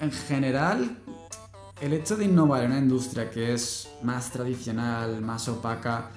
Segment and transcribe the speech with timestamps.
[0.00, 0.96] En general,
[1.80, 6.10] el hecho de innovar en una industria que es más tradicional, más opaca,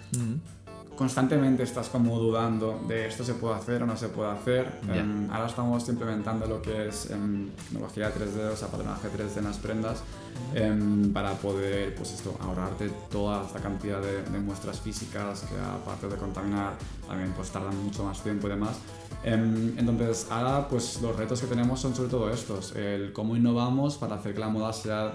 [0.97, 4.79] constantemente estás como dudando de esto se puede hacer o no se puede hacer.
[4.87, 4.97] Ya.
[4.97, 9.43] Em, ahora estamos implementando lo que es em, tecnología 3D, o sea, patronaje 3D en
[9.45, 10.03] las prendas,
[10.55, 16.07] em, para poder, pues esto, ahorrarte toda esta cantidad de, de muestras físicas que aparte
[16.07, 16.73] de contaminar,
[17.07, 18.77] también pues tardan mucho más tiempo y demás.
[19.23, 23.97] Em, entonces, ahora pues los retos que tenemos son sobre todo estos, el cómo innovamos
[23.97, 25.13] para hacer que la moda sea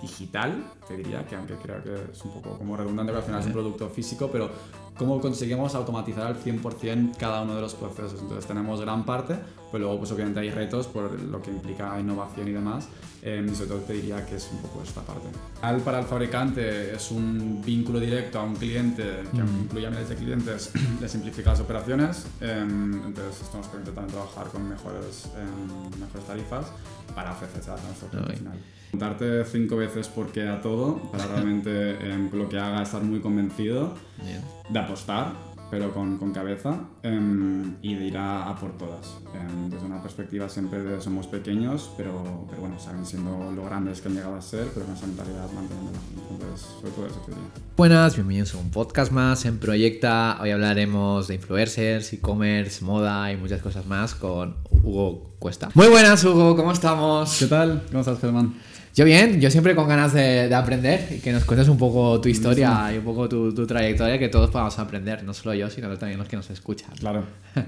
[0.00, 3.40] digital, te diría, que aunque creo que es un poco como redundante, pero al final
[3.40, 4.50] es un producto físico, pero
[4.96, 8.20] cómo conseguimos automatizar al 100% cada uno de los procesos.
[8.20, 9.36] Entonces tenemos gran parte,
[9.72, 12.88] pero luego pues obviamente hay retos por lo que implica innovación y demás,
[13.22, 15.28] eh, y sobre todo te diría que es un poco esta parte.
[15.62, 19.90] Al para el fabricante es un vínculo directo a un cliente que aunque incluye a
[19.90, 20.70] miles de clientes,
[21.00, 26.66] le simplifica las operaciones, eh, entonces permite también trabajar con mejores, eh, mejores tarifas
[27.14, 28.58] para ofrecer a nuestro cliente final.
[28.90, 31.98] Preguntarte cinco veces por qué a todo, para realmente
[32.32, 34.40] lo que haga estar muy convencido Bien.
[34.68, 35.32] de apostar,
[35.70, 39.16] pero con, con cabeza, em, y de ir a, a por todas.
[39.34, 44.00] Em, desde una perspectiva siempre de somos pequeños, pero, pero bueno, saben siendo lo grandes
[44.00, 45.98] que han llegado a ser, pero con esa mentalidad manteniéndola.
[46.30, 47.42] Entonces, sobre todo eso diría.
[47.76, 50.38] Buenas, bienvenidos a un podcast más en Proyecta.
[50.40, 55.70] Hoy hablaremos de influencers, e-commerce, moda y muchas cosas más con Hugo Cuesta.
[55.74, 57.36] Muy buenas, Hugo, ¿cómo estamos?
[57.38, 57.82] ¿Qué tal?
[57.88, 58.54] ¿Cómo estás, Germán?
[58.94, 62.20] Yo bien, yo siempre con ganas de, de aprender y que nos cuentes un poco
[62.20, 65.68] tu historia y un poco tu, tu trayectoria, que todos podamos aprender, no solo yo,
[65.68, 66.90] sino también los que nos escuchan.
[67.00, 67.24] Claro,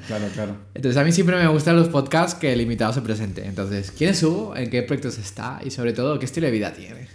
[0.06, 0.56] claro, claro.
[0.74, 3.44] Entonces a mí siempre me gustan los podcasts que el invitado se presente.
[3.44, 4.56] Entonces, ¿quién es Hugo?
[4.56, 5.58] ¿En qué proyectos está?
[5.64, 7.08] Y sobre todo, ¿qué estilo de vida tiene?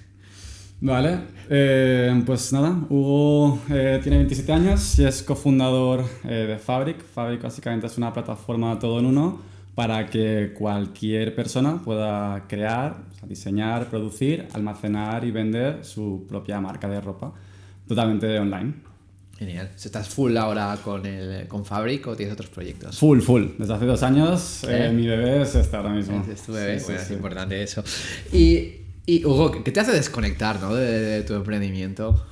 [0.82, 6.98] Vale, eh, pues nada, Hugo eh, tiene 27 años y es cofundador eh, de Fabric.
[7.02, 13.16] Fabric básicamente es una plataforma todo en uno para que cualquier persona pueda crear, o
[13.16, 17.34] sea, diseñar, producir, almacenar y vender su propia marca de ropa
[17.88, 18.74] totalmente online.
[19.38, 19.72] Genial.
[19.76, 23.00] ¿Estás full ahora con, el, con Fabric o tienes otros proyectos?
[23.00, 23.44] Full, full.
[23.58, 24.92] Desde hace dos años eh, ¿Eh?
[24.92, 26.24] mi bebé es este ahora mismo.
[26.32, 27.06] Es tu bebé, Sí, sí, bueno, sí.
[27.06, 27.84] es importante eso.
[28.32, 28.74] Y,
[29.08, 30.76] y Hugo, ¿qué te hace desconectar ¿no?
[30.76, 32.24] de, de tu emprendimiento?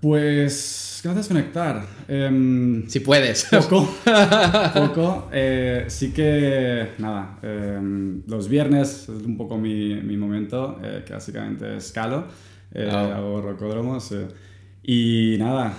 [0.00, 1.86] Pues, ¿qué me haces conectar?
[2.08, 3.44] Em, Si puedes.
[3.50, 3.88] Poco,
[4.74, 5.28] poco.
[5.32, 7.78] Eh, sí que, nada, eh,
[8.26, 12.24] los viernes es un poco mi, mi momento, eh, que básicamente escalo,
[12.74, 13.16] Ah.
[13.16, 14.12] hago rocódromos.
[14.12, 14.26] eh,
[14.88, 15.74] y nada,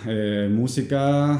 [0.49, 1.39] música,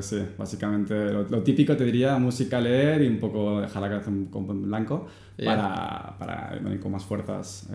[0.00, 4.10] sí, básicamente lo, lo típico te diría, música, leer y un poco dejar la cabeza
[4.10, 5.44] un blanco Ya.
[5.46, 7.68] para, para venir con más fuerzas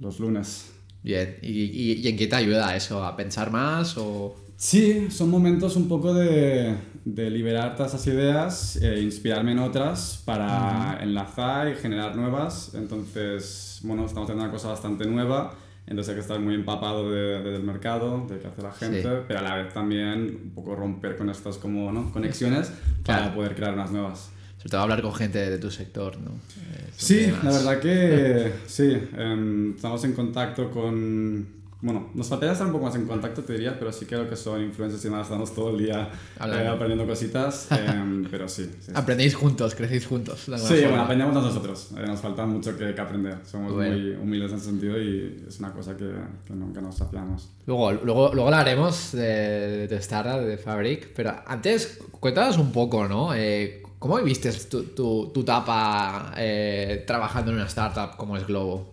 [0.00, 0.72] los lunes.
[1.02, 1.36] Bien.
[1.42, 3.04] ¿Y, y, y en qué te ayuda eso?
[3.04, 4.36] ¿A pensar más o...?
[4.56, 10.22] Sí, son momentos un poco de, de liberar todas esas ideas e inspirarme en otras
[10.24, 12.72] para enlazar y generar nuevas.
[12.74, 15.54] Entonces, bueno, estamos haciendo una cosa bastante nueva,
[15.86, 19.02] entonces hay que estar muy empapado de- de- del mercado, de qué hace la gente,
[19.02, 19.08] Sí.
[19.26, 22.12] pero a la vez también un poco romper con estas como, ¿no?
[22.12, 22.70] conexiones
[23.02, 23.22] Claro.
[23.22, 24.30] para poder crear unas nuevas.
[24.58, 26.30] Sobre todo hablar con gente de tu sector, ¿no?
[26.30, 28.96] Eh, Sí, sobre la verdad que sí.
[29.18, 31.61] em, estamos en contacto con...
[31.82, 34.36] Bueno, nos faltaría estar un poco más en contacto, te diría, pero sí lo que
[34.36, 36.08] son influencers y demás, estamos todo el día
[36.40, 38.64] eh, aprendiendo cositas, em, pero sí.
[38.66, 38.92] sí, sí.
[38.94, 40.40] Aprendéis juntos, crecéis juntos.
[40.40, 40.88] Sí, forma.
[40.88, 41.90] bueno, aprendemos nosotros.
[41.98, 43.38] eh, nos falta mucho que, que aprender.
[43.44, 43.96] Somos Bueno.
[43.96, 46.08] muy humildes en ese sentido y es una cosa que,
[46.46, 47.50] que nunca nos saciamos.
[47.66, 53.34] Luego, luego, luego hablaremos de, de startup, de Fabric, pero antes cuéntanos un poco, ¿no?
[53.34, 58.91] Eh, ¿Cómo viviste tu, tu, tu etapa eh, trabajando en una startup como es Globo?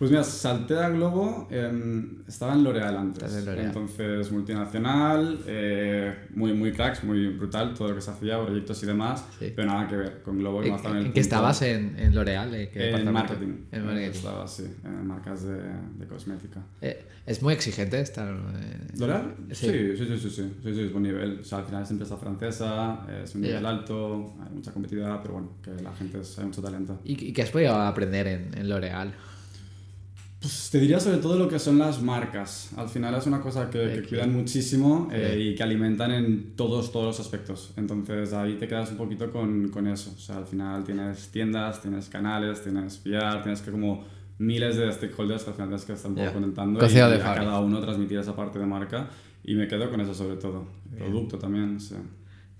[0.00, 3.34] Pues mira, salté a Globo, em, estaba en L'Oreal antes.
[3.34, 3.66] En L'Oréal.
[3.66, 8.86] Entonces, multinacional, eh, muy, muy cracks, muy brutal todo lo que se hacía, proyectos y
[8.86, 9.52] demás, Sí.
[9.54, 10.62] pero nada que ver con Globo.
[10.62, 12.54] ¿En, en el en qué estabas en, en L'Oreal?
[12.54, 13.66] ¿En, qué En marketing.
[13.70, 14.10] En marketing.
[14.10, 15.60] Estaba, sí, en marcas de,
[15.98, 16.62] de cosmética.
[16.80, 18.26] Eh, es muy exigente estar...
[18.34, 19.34] eh, ¿L'Oreal?
[19.52, 19.66] Sí.
[19.66, 20.30] Sí, sí, sí, sí, sí,
[20.64, 21.40] sí, sí, es buen nivel.
[21.42, 25.34] O sea, al final es empresa francesa, es un nivel alto, hay mucha competitividad, pero
[25.34, 26.98] bueno, que la gente es, hay mucho talento.
[27.04, 29.12] ¿Y, y qué has podido aprender en, en L'Oreal?
[30.40, 32.70] Pues te diría sobre todo lo que son las marcas.
[32.76, 36.90] Al final es una cosa que, que cuidan muchísimo eh, y que alimentan en todos,
[36.90, 37.72] todos los aspectos.
[37.76, 40.14] Entonces ahí te quedas un poquito con, con eso.
[40.16, 44.02] O sea, al final tienes tiendas, tienes canales, tienes PR, tienes que como
[44.38, 47.16] miles de stakeholders que al final tienes que estar un poco conectando y, Cocido de
[47.16, 49.10] a cada uno transmitir esa parte de marca.
[49.44, 50.64] Y me quedo con eso sobre todo.
[50.96, 51.96] Producto también, sí.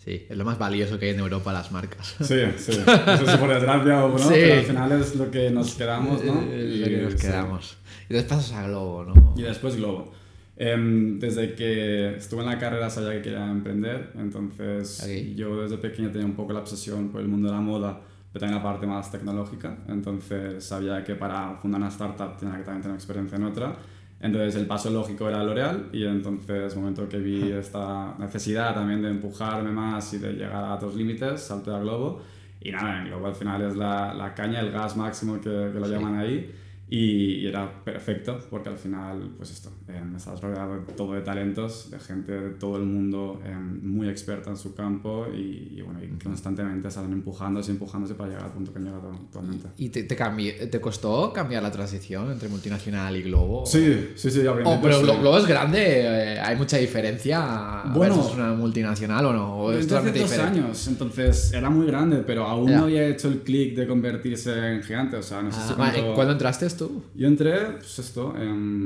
[0.02, 2.17] Sí, es lo más valioso que hay en Europa las marcas.
[2.20, 2.73] Sí, sí.
[2.73, 4.29] Sé si por desgracia o no, Sí.
[4.31, 6.41] pero al final es lo que nos quedamos, ¿no?
[6.50, 7.76] Es lo que nos quedamos.
[8.08, 9.35] Y después pasas a Globo, ¿no?
[9.37, 10.12] Y después Globo.
[10.56, 15.35] Em, desde que estuve en la carrera sabía que quería emprender, entonces Ok.
[15.37, 18.00] yo desde pequeño tenía un poco la obsesión por el mundo de la moda,
[18.32, 19.79] pero también la parte más tecnológica.
[19.88, 23.76] Entonces sabía que para fundar una startup tenía que también tener experiencia en otra.
[24.20, 29.00] Entonces el paso lógico era L'Oreal y entonces, el momento que vi esta necesidad también
[29.00, 32.20] de empujarme más y de llegar a otros límites, salté a Globo.
[32.61, 35.81] Y nada, en Globo al final es la, la caña, el gas máximo que, que
[35.81, 36.55] lo llaman ahí.
[36.90, 41.90] Y, era perfecto porque al final, pues esto, eh, estás rodeado de todo de talentos,
[41.90, 46.08] de gente de todo el mundo eh, muy experta en su campo y, bueno, y
[46.22, 49.69] constantemente salen empujándose, empujándose para llegar al punto que han llegado actualmente.
[49.78, 53.64] ¿Y te, te, te costó cambiar la transición entre multinacional y Globo?
[53.66, 57.84] Sí, sí, sí, oh, pero Globo es grande, eh, hay mucha diferencia.
[57.94, 59.56] Bueno, ¿es una multinacional o no?
[59.58, 63.42] ¿O es hace dos años, entonces era muy grande, pero aún no había hecho el
[63.42, 66.14] clic de convertirse en gigante, o sea, no sé ah, si cuando...
[66.14, 66.66] ¿Cuándo entraste
[67.14, 68.34] yo entré, pues esto,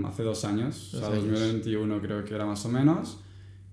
[0.07, 3.21] hace dos años, o sea, 2021 creo que era más o menos.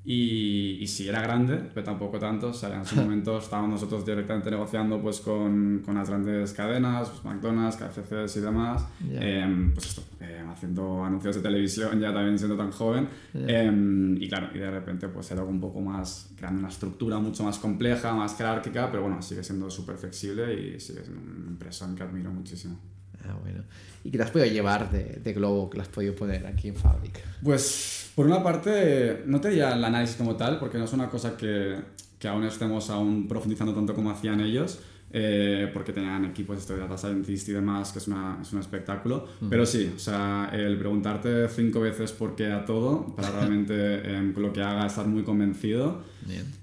[0.03, 2.47] Y, y, sí, era grande, pero tampoco tanto.
[2.47, 7.09] O sea, en ese momento estábamos nosotros directamente negociando pues, con, con las grandes cadenas,
[7.09, 8.87] pues, McDonald's, KFC y demás.
[9.11, 13.07] Em, pues esto, em, haciendo anuncios de televisión ya también siendo tan joven.
[13.33, 17.43] Em, y claro, y de repente pues era un poco más, creando una estructura mucho
[17.43, 21.93] más compleja, más jerárquica, pero bueno, sigue siendo súper flexible y sigue siendo una empresa
[21.95, 22.79] que admiro muchísimo.
[23.27, 23.63] Ah, bueno.
[24.03, 26.69] ¿Y qué te has podido llevar de, de Globo que lo has podido poner aquí
[26.69, 27.19] en Fabric?
[27.43, 31.09] Pues, por una parte, no te diría el análisis como tal, porque no es una
[31.09, 31.77] cosa que,
[32.17, 34.79] que aún estemos aún profundizando tanto como hacían ellos,
[35.13, 39.27] eh, porque tenían equipos de data scientist y demás, que es, una, es un espectáculo.
[39.49, 43.73] Pero sí, o sea, el preguntarte cinco veces por qué a todo, para realmente
[44.03, 46.03] eh, lo que haga estar muy convencido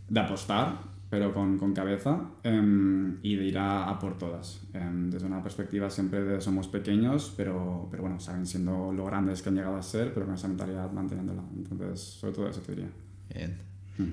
[0.08, 4.60] de apostar pero con, con cabeza em, y de ir a, por todas.
[4.74, 9.42] Em, desde una perspectiva siempre de somos pequeños, pero, pero bueno, saben siendo lo grandes
[9.42, 11.42] que han llegado a ser, pero con esa mentalidad manteniéndola.
[11.56, 12.90] Entonces, sobre todo eso te diría.
[13.34, 13.56] Bien.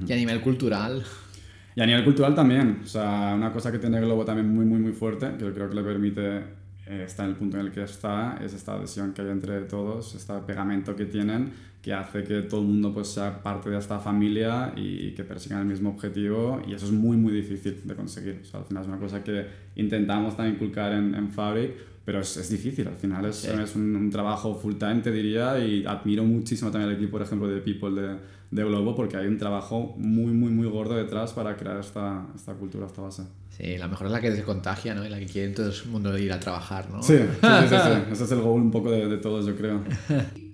[0.08, 1.04] ¿Y a nivel cultural?
[1.76, 2.80] Y a nivel cultural también.
[2.84, 5.76] O sea, una cosa que tiene Globo también muy, muy, muy fuerte, que creo que
[5.76, 6.44] le permite
[6.88, 9.62] eh, estar en el punto en el que está, es esta adhesión que hay entre
[9.62, 11.52] todos, este pegamento que tienen
[11.86, 15.60] que hace que todo el mundo pues, sea parte de esta familia y que persigan
[15.60, 18.40] el mismo objetivo y eso es muy muy difícil de conseguir.
[18.42, 19.46] O sea, al final es una cosa que
[19.76, 24.10] intentamos también inculcar en, en Fabric, pero es, es, difícil, al final es, es un,
[24.10, 28.02] trabajo full time te diría y admiro muchísimo también el equipo por ejemplo de People
[28.02, 28.18] de,
[28.50, 32.56] de Globo porque hay un trabajo muy muy muy gordo detrás para crear esta, esta
[32.56, 33.24] cultura, esta base.
[33.58, 35.06] Sí, la mejor es la que se contagia, ¿no?
[35.06, 37.02] Y la que quiere todo el mundo ir a trabajar, ¿no?
[37.02, 39.84] Sí, sí, sí, sí, ese es el goal un poco de, de todos, yo creo.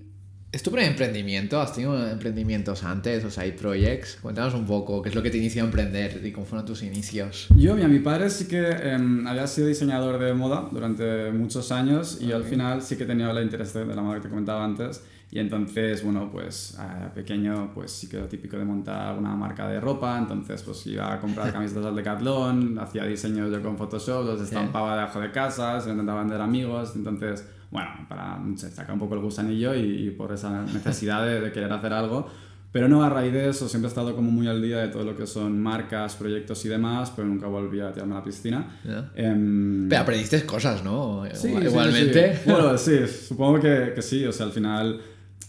[0.54, 1.62] ¿Es tu primer emprendimiento?
[1.62, 4.18] ¿Has tenido emprendimientos antes o side projects?
[4.22, 6.84] Cuéntanos un poco, ¿qué es lo que te inició a emprender y cómo fueron tus
[6.84, 7.48] inicios?
[7.56, 12.20] Yo, mira, mi padre sí que em, había sido diseñador de moda durante muchos años
[12.20, 15.02] y al final sí que tenía el interés de la moda que te comentaba antes.
[15.32, 19.70] Y entonces, bueno, pues a pequeño, pues sí que era típico de montar una marca
[19.70, 24.26] de ropa, entonces pues iba a comprar camisetas al Decathlon, hacía diseños yo con Photoshop,
[24.26, 29.16] los estampaba debajo de casa, se intentaba vender amigos, entonces bueno, para sacar un poco
[29.16, 32.28] el gusanillo y, por esa necesidad de, querer hacer algo.
[32.72, 35.04] Pero no, a raíz de eso siempre he estado como muy al día de todo
[35.04, 38.80] lo que son marcas, proyectos y demás, pero nunca volví a tirarme a la piscina.
[39.14, 41.24] Em, pero aprendiste cosas, ¿no?
[41.34, 42.40] Sí, Igualmente.
[42.46, 44.26] bueno, sí, supongo que, que, sí.
[44.26, 45.02] O sea, al final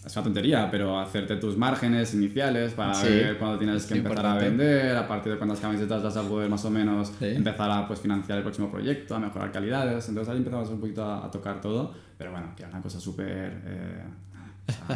[0.05, 4.35] es una tontería, pero hacerte tus márgenes iniciales para ver cuándo tienes que empezar a
[4.35, 8.01] vender, a partir de cuántas camisetas vas a poder más o menos empezar a pues,
[8.01, 10.07] financiar el próximo proyecto, a mejorar calidades.
[10.09, 13.61] Entonces ahí empezamos un poquito a, tocar todo, pero bueno, que era una cosa súper
[13.65, 14.03] eh,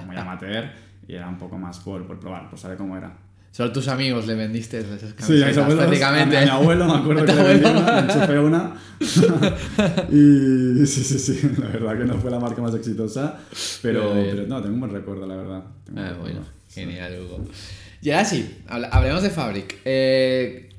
[0.05, 0.65] muy amateur
[1.07, 3.26] y era un poco más por, por probar, por saber cómo era.
[3.57, 5.25] Solo tus amigos le vendiste esas camisetas.
[5.25, 6.37] Sí, a mis abuelos, prácticamente.
[6.37, 8.73] A, mi abuelo me acuerdo que le vendí una, enchufé una.
[10.11, 13.39] y sí, sí, sí, la verdad que no fue la marca más exitosa,
[13.81, 15.63] pero, pero no, tengo un buen recuerdo, la verdad.
[15.95, 17.47] Ah, bueno, genial, Hugo.
[18.03, 19.77] Y ahora sí, hablemos de Fabric.
[19.85, 20.69] Eh,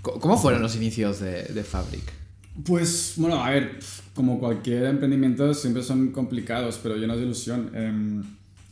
[0.00, 2.14] ¿Cómo fueron los inicios de, de Fabric?
[2.64, 3.78] Pues, bueno, a ver,
[4.14, 7.70] como cualquier emprendimiento siempre son complicados, pero llenos de ilusión.
[7.74, 8.22] Eh,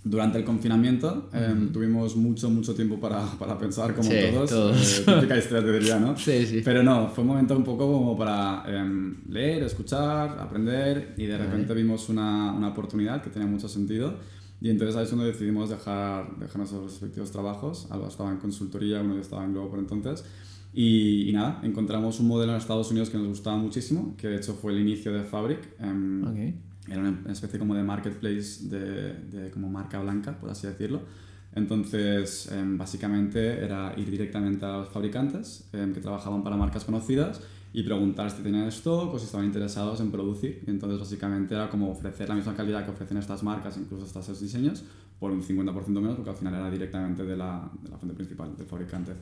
[0.03, 4.51] durante el confinamiento em, tuvimos mucho, mucho tiempo para, para pensar como todos.
[4.51, 4.99] todos.
[5.01, 6.17] Eh, típica historia te diría, ¿no?
[6.17, 6.63] Sí, sí.
[6.65, 11.37] Pero no, fue un momento un poco como para em, leer, escuchar, aprender y de
[11.37, 14.15] repente vimos una, una, oportunidad que tenía mucho sentido.
[14.63, 17.87] Y entonces ahí es cuando decidimos dejar, dejar nuestros respectivos trabajos.
[17.91, 20.25] Algo estaba en consultoría, uno ya estaba en Globo por entonces.
[20.73, 24.37] Y, y, nada, encontramos un modelo en Estados Unidos que nos gustaba muchísimo, que de
[24.37, 25.59] hecho fue el inicio de Fabric.
[25.79, 26.55] Em, okay
[26.91, 31.03] era una especie como de marketplace de, como marca blanca, por así decirlo.
[31.55, 37.41] Entonces, em, básicamente era ir directamente a los fabricantes em, que trabajaban para marcas conocidas
[37.73, 40.63] y preguntar si tenían stock o si estaban interesados en producir.
[40.67, 44.85] Entonces, básicamente era como ofrecer la misma calidad que ofrecen estas marcas, incluso estos diseños,
[45.21, 48.57] por un 50% menos, porque al final era directamente de la, de la fuente principal,
[48.57, 49.13] del fabricante.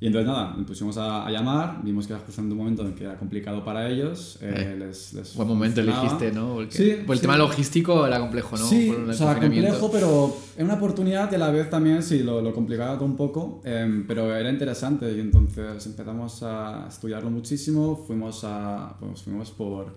[0.00, 2.94] Y entonces nada, nos pusimos a, a, llamar, vimos que era justamente un momento en
[2.94, 4.38] que era complicado para ellos.
[4.42, 6.54] Eh, Eh, les, les Buen momento elegiste, ¿no?
[6.54, 7.22] Porque, Sí, por el sí.
[7.22, 8.66] tema logístico era complejo, ¿no?
[8.66, 12.22] Sí, Por o sea, complejo, pero es una oportunidad y a la vez también sí,
[12.24, 17.30] lo, lo complicaba todo un poco, em, pero era interesante y entonces empezamos a estudiarlo
[17.30, 19.94] muchísimo, fuimos a, pues fuimos por,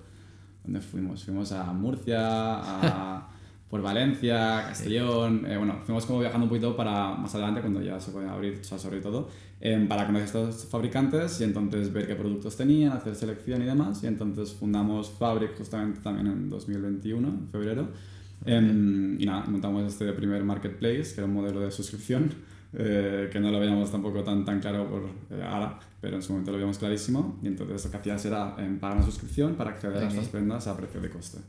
[0.63, 1.23] ¿dónde fuimos?
[1.23, 3.29] Fuimos a Murcia, a,
[3.73, 7.99] por Valencia, Castellón, eh, bueno, fuimos como viajando un poquito para más adelante cuando ya
[7.99, 12.05] se pueden abrir, o sea, sobre todo, em, para conocer estos fabricantes y entonces ver
[12.05, 17.27] qué productos tenían, hacer selección y demás, y entonces fundamos Fabric justamente también en 2021,
[17.27, 17.87] en febrero.
[18.45, 22.29] Em, y nada, montamos este primer marketplace, que era un modelo de suscripción,
[22.73, 26.31] eh, que no lo veíamos tampoco tan, tan claro por eh, ahora, pero en su
[26.31, 27.39] momento lo veíamos clarísimo.
[27.41, 30.67] Y entonces lo que hacías era em, pagar una suscripción para acceder a estas prendas
[30.67, 31.39] a precio de coste.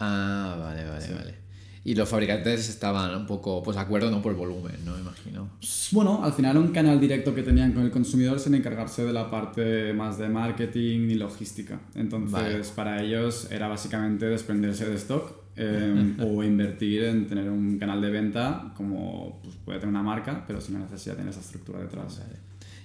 [0.00, 1.43] Ah, vale, vale, vale.
[1.86, 4.22] Y los fabricantes estaban un poco, pues, de acuerdo, ¿no?
[4.22, 4.94] Por el volumen, ¿no?
[4.94, 5.50] Me imagino.
[5.92, 9.30] Bueno, al final un canal directo que tenían con el consumidor sin encargarse de la
[9.30, 11.78] parte más de marketing y logística.
[11.94, 12.64] Entonces, Vale.
[12.74, 18.10] para ellos era básicamente desprenderse de stock eh, o invertir en tener un canal de
[18.10, 21.80] venta como pues, puede tener una marca, pero sin la necesidad de tener esa estructura
[21.80, 22.20] detrás.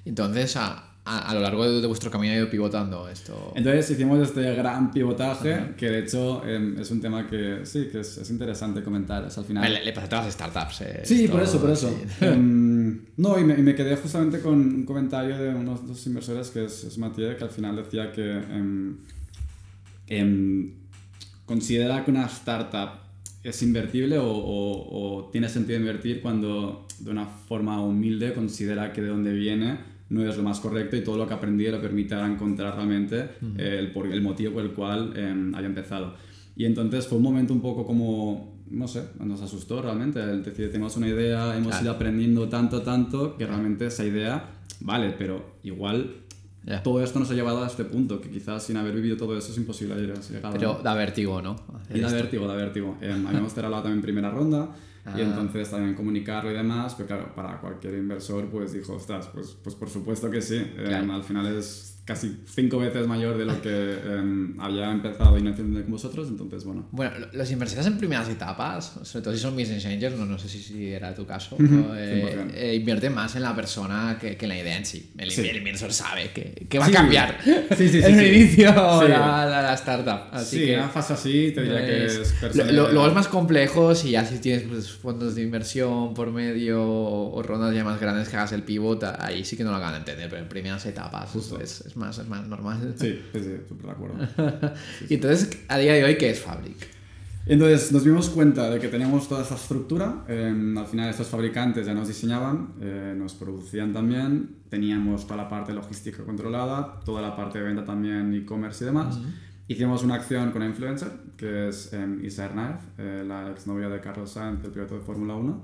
[0.03, 3.51] Entonces, a, a, a lo largo de, de vuestro camino ha ido pivotando esto.
[3.55, 8.01] Entonces hicimos este gran pivotaje, que de hecho em, es un tema que sí, que
[8.01, 9.23] es, es interesante comentar.
[9.35, 9.73] Al final...
[9.73, 10.81] Le, le pasa a todas las startups.
[10.81, 11.89] eh, Sí, esto, por eso, por eso.
[11.89, 12.05] sí.
[12.25, 16.49] Em, no, y me, y me quedé justamente con un comentario de unos dos inversores,
[16.51, 18.31] que es, es Mathieu, que al final decía que
[20.07, 20.71] em,
[21.45, 22.89] considera que una startup
[23.43, 29.01] es invertible o, o- o tiene sentido invertir cuando de una forma humilde considera que
[29.01, 29.77] de dónde viene
[30.09, 33.29] no es lo más correcto y todo lo que ha aprendido le permitirá encontrar realmente
[33.57, 36.15] eh, el, por- el motivo por el cual em, haya empezado.
[36.55, 40.19] Y entonces fue un momento un poco como, no sé, nos asustó realmente.
[40.21, 41.83] El decir, tenemos una idea, hemos Claro.
[41.85, 44.49] ido aprendiendo tanto, tanto, que realmente esa idea,
[44.81, 46.15] vale, pero igual
[46.83, 49.51] todo esto nos ha llevado a este punto, que quizás sin haber vivido todo eso
[49.51, 50.53] es imposible haber llegado.
[50.53, 51.55] Pero da vértigo, ¿no?
[51.93, 52.97] Y da vértigo, da vértigo.
[53.01, 54.69] Eh, habíamos cerrado también primera ronda
[55.11, 55.17] Ah.
[55.17, 59.57] y entonces también comunicarlo y demás, pero claro, para cualquier inversor pues dijo, ostras, pues,
[59.63, 60.55] pues por supuesto que sí.
[60.77, 65.43] Eh, al final es casi cinco veces mayor de lo que eh, había empezado y
[65.43, 66.87] no entiende con vosotros, entonces bueno.
[66.91, 70.49] Bueno, los inversores en primeras etapas, sobre todo si son business angels, no, no sé
[70.49, 71.55] si, era tu caso.
[71.59, 72.53] Eh, 100%.
[72.55, 75.11] eh, invierten más en la persona que, que en la idea en sí.
[75.19, 75.47] El, Sí.
[75.47, 76.91] el inversor sabe que, que va Sí.
[76.91, 78.25] a cambiar Sí, sí, sí, en sí.
[78.25, 80.29] inicio la, la- la startup.
[80.31, 82.75] Así sí, que en una fase así te diría que es- personal.
[82.75, 86.81] lo- luego es más complejo si ya si tienes pues, fondos de inversión por medio
[86.83, 89.77] o, o rondas ya más grandes que hagas el pivot, ahí sí que no lo
[89.77, 91.59] hagan entender, pero en primeras etapas Justo.
[91.61, 92.95] es, es más, más normal.
[92.97, 94.15] Sí, sí, sí, súper de acuerdo.
[95.09, 96.77] Y entonces, a día de hoy, ¿qué es Fabric?
[97.45, 100.23] Entonces nos dimos cuenta de que teníamos toda esta estructura.
[100.27, 105.49] eh, al final estos fabricantes ya nos diseñaban, eh, nos producían también, teníamos toda la
[105.49, 109.17] parte logística controlada, toda la parte de venta también, e-commerce y demás.
[109.67, 114.31] Hicimos una acción con influencer, que es eh, Isa Hernández, eh, la exnovia de Carlos
[114.31, 115.63] Sainz, el piloto de Fórmula 1.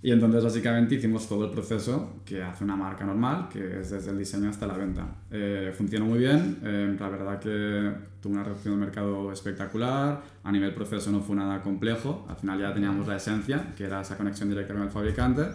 [0.00, 4.12] Y entonces básicamente hicimos todo el proceso que hace una marca normal, que es desde
[4.12, 5.06] el diseño hasta la venta.
[5.30, 10.52] Eh, funcionó muy bien, eh, la verdad que tuvo una reacción de mercado espectacular, a
[10.52, 14.16] nivel proceso no fue nada complejo, al final ya teníamos la esencia, que era esa
[14.16, 15.46] conexión directa con el fabricante,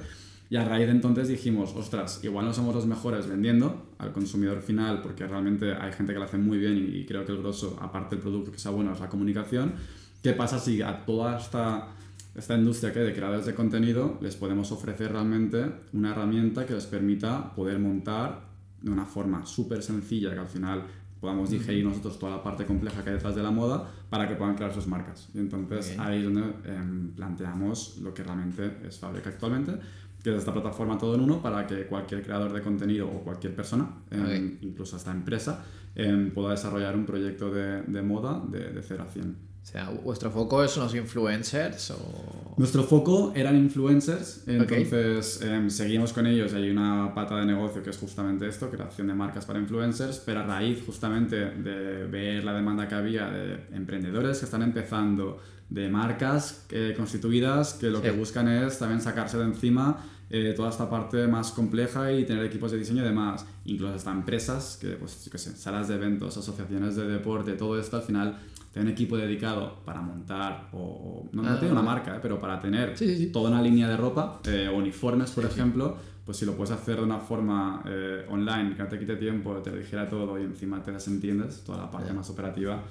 [0.50, 4.62] y a raíz de entonces dijimos, ostras, igual no somos los mejores vendiendo al consumidor
[4.62, 7.78] final, porque realmente hay gente que lo hace muy bien y, creo que el grosso,
[7.82, 9.74] aparte del producto que sea bueno, es la comunicación.
[10.22, 11.88] ¿Qué pasa si a toda esta,
[12.36, 16.86] esta industria que de creadores de contenido les podemos ofrecer realmente una herramienta que les
[16.88, 18.48] permita poder montar
[18.82, 20.84] de una forma súper sencilla, que al final
[21.22, 24.36] podamos digerir nosotros toda la parte compleja que hay detrás de la moda para que
[24.36, 25.30] puedan crear sus marcas.
[25.34, 26.00] Y entonces Ok.
[26.06, 29.74] ahí es donde em, planteamos lo que realmente es Fabric actualmente,
[30.22, 33.56] que es esta plataforma todo en uno para que cualquier creador de contenido o cualquier
[33.56, 34.60] persona, Ok.
[34.64, 35.64] incluso esta empresa,
[35.96, 39.53] em, pueda desarrollar un proyecto de, de moda de, de 0 a 100.
[39.64, 42.54] O sea, ¿vuestro foco son los influencers o...?
[42.58, 47.90] Nuestro foco eran influencers, entonces em, seguimos con ellos hay una pata de negocio que
[47.90, 52.54] es justamente esto, creación de marcas para influencers, pero a raíz justamente de ver la
[52.54, 55.40] demanda que había de emprendedores que están empezando,
[55.70, 58.04] de marcas eh, constituidas que lo Sí.
[58.04, 62.44] que buscan es también sacarse de encima eh, toda esta parte más compleja y tener
[62.46, 66.36] equipos de diseño y demás, incluso hasta empresas, que pues qué sé, salas de eventos,
[66.38, 68.38] asociaciones de deporte, todo esto al final
[68.74, 71.60] tiene un equipo dedicado para montar o, no, no Ah.
[71.60, 73.26] tiene una marca, eh, pero para tener Sí, sí, sí.
[73.32, 77.04] toda una línea de ropa, eh, uniformes, por ejemplo, pues si lo puedes hacer de
[77.04, 80.82] una forma eh, online, que no te quite tiempo, te lo dijera todo y encima
[80.82, 82.82] te desentiendes, toda la parte más operativa,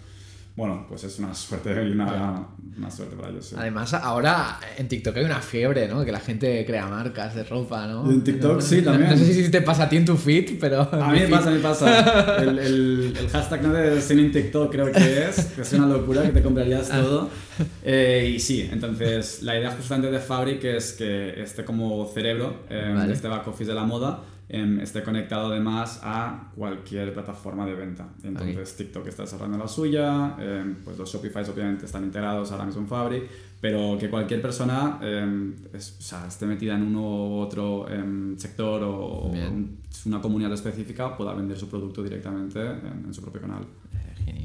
[0.54, 3.46] bueno, pues es una suerte y una, una suerte para ellos.
[3.46, 3.56] sí.
[3.58, 6.04] Además, ahora en TikTok hay una fiebre, ¿no?
[6.04, 8.10] Que la gente crea marcas de ropa, ¿no?
[8.10, 9.10] En TikTok, sí, también.
[9.10, 10.82] No, sé si te pasa a ti en tu feed, pero...
[10.92, 12.36] A mí me pasa, a mí me pasa.
[12.42, 15.86] El, el, el hashtag no de sin en TikTok creo que es, que es una
[15.86, 17.00] locura, que te comprarías Ah.
[17.00, 17.30] todo.
[17.84, 22.92] Eh, y sí, entonces la idea justamente de Fabric es que este como cerebro, eh,
[22.94, 23.12] Vale.
[23.12, 24.20] este back office de la moda,
[24.52, 28.06] em, esté conectado además a cualquier plataforma de venta.
[28.22, 32.82] Entonces TikTok está cerrando la suya, em, pues los Shopify obviamente están integrados ahora mismo
[32.82, 33.22] en Fabric,
[33.60, 37.86] pero que cualquier persona em, es- o sea, esté metida en uno u otro
[38.36, 43.40] sector o un- una comunidad específica pueda vender su producto directamente en, en su propio
[43.40, 43.64] canal.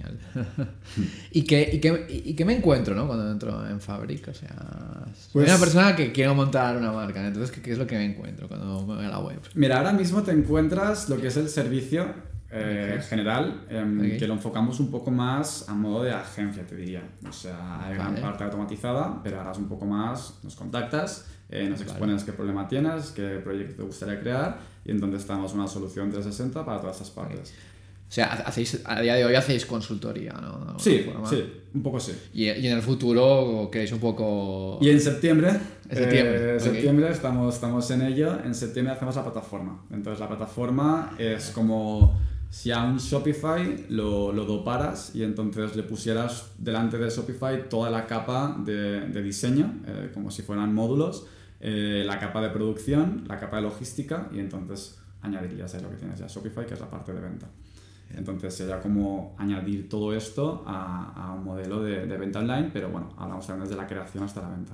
[0.05, 0.67] Eh, Genial.
[1.31, 3.07] ¿Y qué, y, qué, ¿Y qué me encuentro, no?
[3.07, 5.05] Cuando entro en Fabric, o sea...
[5.15, 7.95] soy Pues- una persona que quiero montar una marca, entonces, ¿qué, qué es lo que
[7.97, 9.39] me encuentro cuando me voy a la web?
[9.55, 12.05] Mira, ahora mismo te encuentras lo que es el servicio
[12.49, 14.19] eh, general, em, Ok.
[14.19, 17.03] que lo enfocamos un poco más a modo de agencia, te diría.
[17.27, 18.21] O sea, hay gran Vale.
[18.21, 21.91] parte automatizada, pero ahora es un poco más, nos contactas, eh, nos Vale.
[21.91, 26.65] expones qué problema tienes, qué proyecto te gustaría crear, y entonces damos una solución 360
[26.65, 27.53] para todas estas partes.
[28.07, 30.79] O sea, hacéis, a día de hoy hacéis consultoría, ¿no?
[30.79, 31.27] Sí, forma.
[31.29, 32.13] sí, un poco sí.
[32.33, 34.77] Y, y en el futuro queréis un poco...
[34.81, 35.49] Y en septiembre,
[35.89, 36.61] En septiembre, eh, ok.
[36.61, 38.37] septiembre estamos, estamos en ello.
[38.45, 39.83] En septiembre hacemos la plataforma.
[39.91, 42.17] Entonces la plataforma es como
[42.49, 47.89] si a un Shopify lo, lo doparas y entonces le pusieras delante de Shopify toda
[47.89, 51.25] la capa de, de diseño, eh, como si fueran módulos,
[51.59, 55.97] eh, la capa de producción, la capa de logística y entonces añadirías ahí lo que
[55.97, 57.47] tienes ya Shopify, que es la parte de venta.
[58.15, 62.89] Entonces sería como añadir todo esto a, a un modelo de, de venta online, pero
[62.89, 64.73] bueno, hablamos también desde la creación hasta la venta.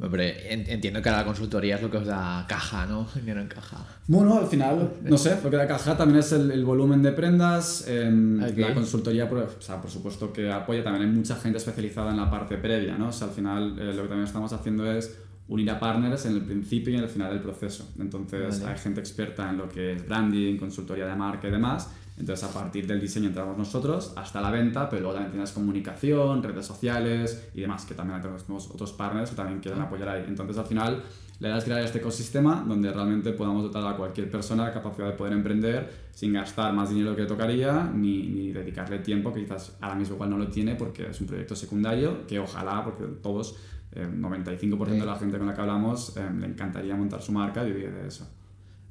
[0.00, 3.06] En- entiendo que la consultoría es lo que os da caja, ¿no?
[3.14, 3.78] Dinero en caja.
[4.08, 7.12] Bueno, al final, no sé, lo que da caja también es el, el volumen de
[7.12, 8.56] prendas, em, Ok.
[8.56, 12.16] la consultoría, por, o sea, por supuesto que apoya, también hay mucha gente especializada en
[12.16, 13.08] la parte previa, ¿no?
[13.08, 16.32] O sea, al final eh, lo que también estamos haciendo es unir a partners en
[16.32, 17.92] el principio y en el final del proceso.
[18.00, 18.72] Entonces Vale.
[18.72, 21.90] hay gente experta en lo que es branding, consultoría de marca y demás.
[22.16, 26.42] Entonces a partir del diseño entramos nosotros hasta la venta, pero luego también tienes comunicación,
[26.42, 30.24] redes sociales y demás, que también tenemos otros partners que también quieren apoyar ahí.
[30.28, 31.02] Entonces al final
[31.40, 35.08] la idea es crear este ecosistema donde realmente podamos dotar a cualquier persona la capacidad
[35.08, 39.76] de poder emprender sin gastar más dinero que tocaría ni, ni dedicarle tiempo que quizás
[39.80, 43.56] ahora mismo igual no lo tiene porque es un proyecto secundario que ojalá, porque todos,
[43.90, 47.66] el 95% de la gente con la que hablamos eh, le encantaría montar su marca
[47.66, 48.28] y vivir de eso.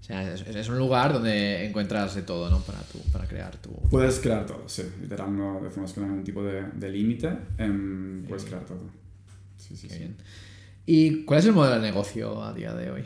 [0.04, 2.60] O sea, es, es un lugar donde encuentras de todo, ¿no?
[2.60, 3.72] Para, tu, para crear tu...
[3.90, 4.84] Puedes crear todo, sí.
[5.02, 7.30] Literal, no decimos que no hay ningún tipo de, de límite.
[7.58, 8.82] em, puedes crear todo.
[9.56, 10.00] Sí, sí, Qué sí.
[10.00, 10.18] bien.
[10.86, 13.04] ¿Y cuál es el modelo de negocio a día de hoy?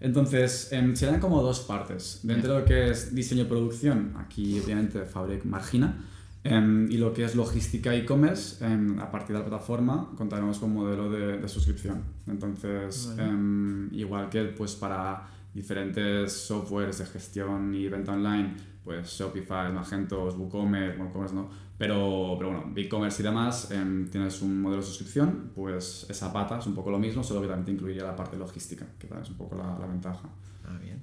[0.00, 2.18] Entonces, em, serían como dos partes.
[2.24, 6.04] Dentro de lo que es diseño y producción, aquí obviamente Fabric margina.
[6.42, 10.70] em, y lo que es logística e-commerce, em, a partir de la plataforma contaremos con
[10.70, 12.02] un modelo de, de suscripción.
[12.26, 13.88] Entonces, Vale.
[13.92, 20.98] igual que pues para diferentes softwares de gestión y venta online, pues Shopify, Magento, WooCommerce,
[20.98, 26.06] WooCommerce no, pero, pero bueno, BigCommerce y demás, em, tienes un modelo de suscripción, pues
[26.08, 28.86] esa pata es un poco lo mismo, solo que también te incluiría la parte logística,
[28.98, 30.28] que también es un poco la, la ventaja.
[30.64, 31.02] Ah, bien.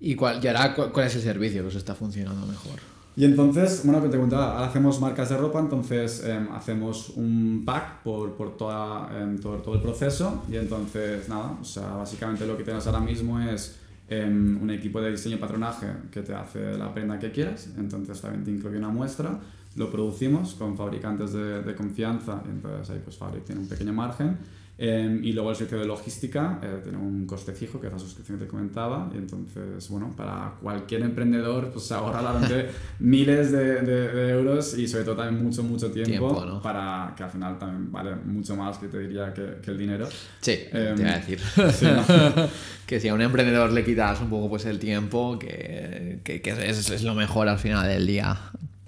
[0.00, 2.93] ¿Y cuál, y ahora cuál, cuál es el servicio que os está funcionando mejor?
[3.16, 7.62] Y entonces, bueno, que te contaba, ahora hacemos marcas de ropa, entonces em, hacemos un
[7.64, 10.42] pack por, por toda, em, todo, todo el proceso.
[10.50, 15.00] Y entonces, nada, o sea, básicamente lo que tienes ahora mismo es em, un equipo
[15.00, 18.78] de diseño y patronaje que te hace la prenda que quieras, entonces también te incluye
[18.78, 19.38] una muestra,
[19.76, 22.42] lo producimos con fabricantes de, de confianza.
[22.46, 24.38] Y entonces ahí pues Fabric tiene un pequeño margen
[24.76, 27.98] em, y luego el servicio de logística eh, tiene un coste fijo, que es la
[27.98, 29.08] suscripción que te comentaba.
[29.14, 34.76] Y entonces, bueno, para cualquier emprendedor, pues se ahorra realmente miles de, de- de euros
[34.76, 36.60] y sobre todo también mucho, mucho tiempo, Tiempo, ¿no?
[36.62, 40.08] para que al final también vale mucho más que te diría que, que el dinero.
[40.40, 41.38] Sí, Em, te iba a decir.
[41.72, 42.04] sí, ¿no?
[42.86, 46.50] que si a un emprendedor le quitas un poco pues el tiempo, que, que, que
[46.50, 48.36] es, es lo mejor al final del día.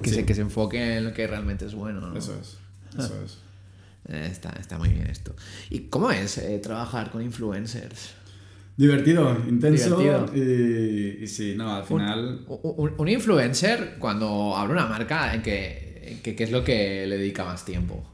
[0.03, 0.16] Que, Sí.
[0.16, 2.01] se, que se enfoque en lo que realmente es bueno.
[2.01, 2.16] ¿no?
[2.18, 2.59] Eso es,
[2.99, 3.38] eso es.
[4.09, 5.35] Eh, Está, está muy bien esto.
[5.71, 8.11] ¿Y cómo es eh, trabajar con influencers?
[8.77, 10.31] Divertido, intenso Divertido.
[10.37, 12.45] Y, y sí, no, al final...
[12.47, 16.62] Un, un- un influencer, cuando abre una marca, ¿en qué, en qué- qué es lo
[16.62, 18.05] que le dedica más tiempo?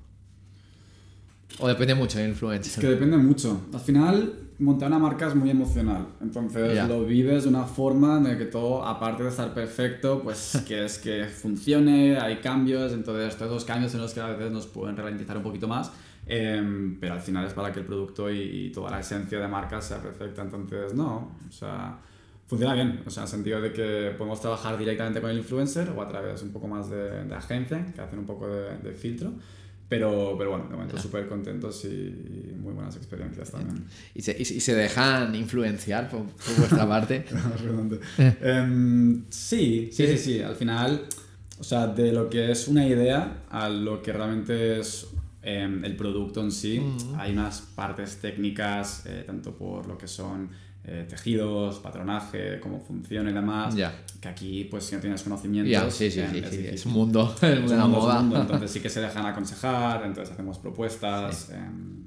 [1.59, 2.72] O depende mucho del influencer.
[2.72, 3.66] Es que depende mucho.
[3.74, 6.07] Al final, montar una marca es muy emocional.
[6.20, 6.87] Entonces Ya.
[6.87, 10.85] lo vives de una forma en la que todo, aparte de estar perfecto, pues que
[10.85, 12.92] es que funcione, hay cambios.
[12.92, 15.90] Entonces, estos dos cambios en los que a veces nos pueden ralentizar un poquito más.
[16.27, 19.48] em, pero al final es para que el producto y, y toda la esencia de
[19.48, 20.42] marca sea perfecta.
[20.42, 21.33] Entonces, no.
[21.48, 21.98] O sea,
[22.46, 25.88] Funciona bien, o sea, en el sentido de que podemos trabajar directamente con el influencer
[25.96, 28.92] o a través un poco más de, de agencia, que hacen un poco de, de
[28.92, 29.33] filtro.
[29.92, 33.85] Pero, pero bueno, de momento súper contentos y muy buenas experiencias también.
[34.14, 37.26] ¿Y se, y se dejan influenciar por, por vuestra parte?
[38.64, 40.40] um, sí, sí, sí, sí.
[40.40, 41.05] Al final,
[41.59, 45.09] o sea, de lo que es una idea a lo que realmente es
[45.42, 47.20] eh, el producto en sí, mm.
[47.20, 50.48] hay unas partes técnicas, eh, tanto por lo que son
[50.85, 53.75] eh, tejidos, patronaje, cómo funciona y demás.
[54.21, 57.61] Que aquí, pues si no tienes conocimientos, sí, sí, sí, sí, es un mundo, el
[57.61, 58.21] mundo, la moda.
[58.21, 61.53] Mundo, entonces sí que se dejan aconsejar, entonces hacemos propuestas.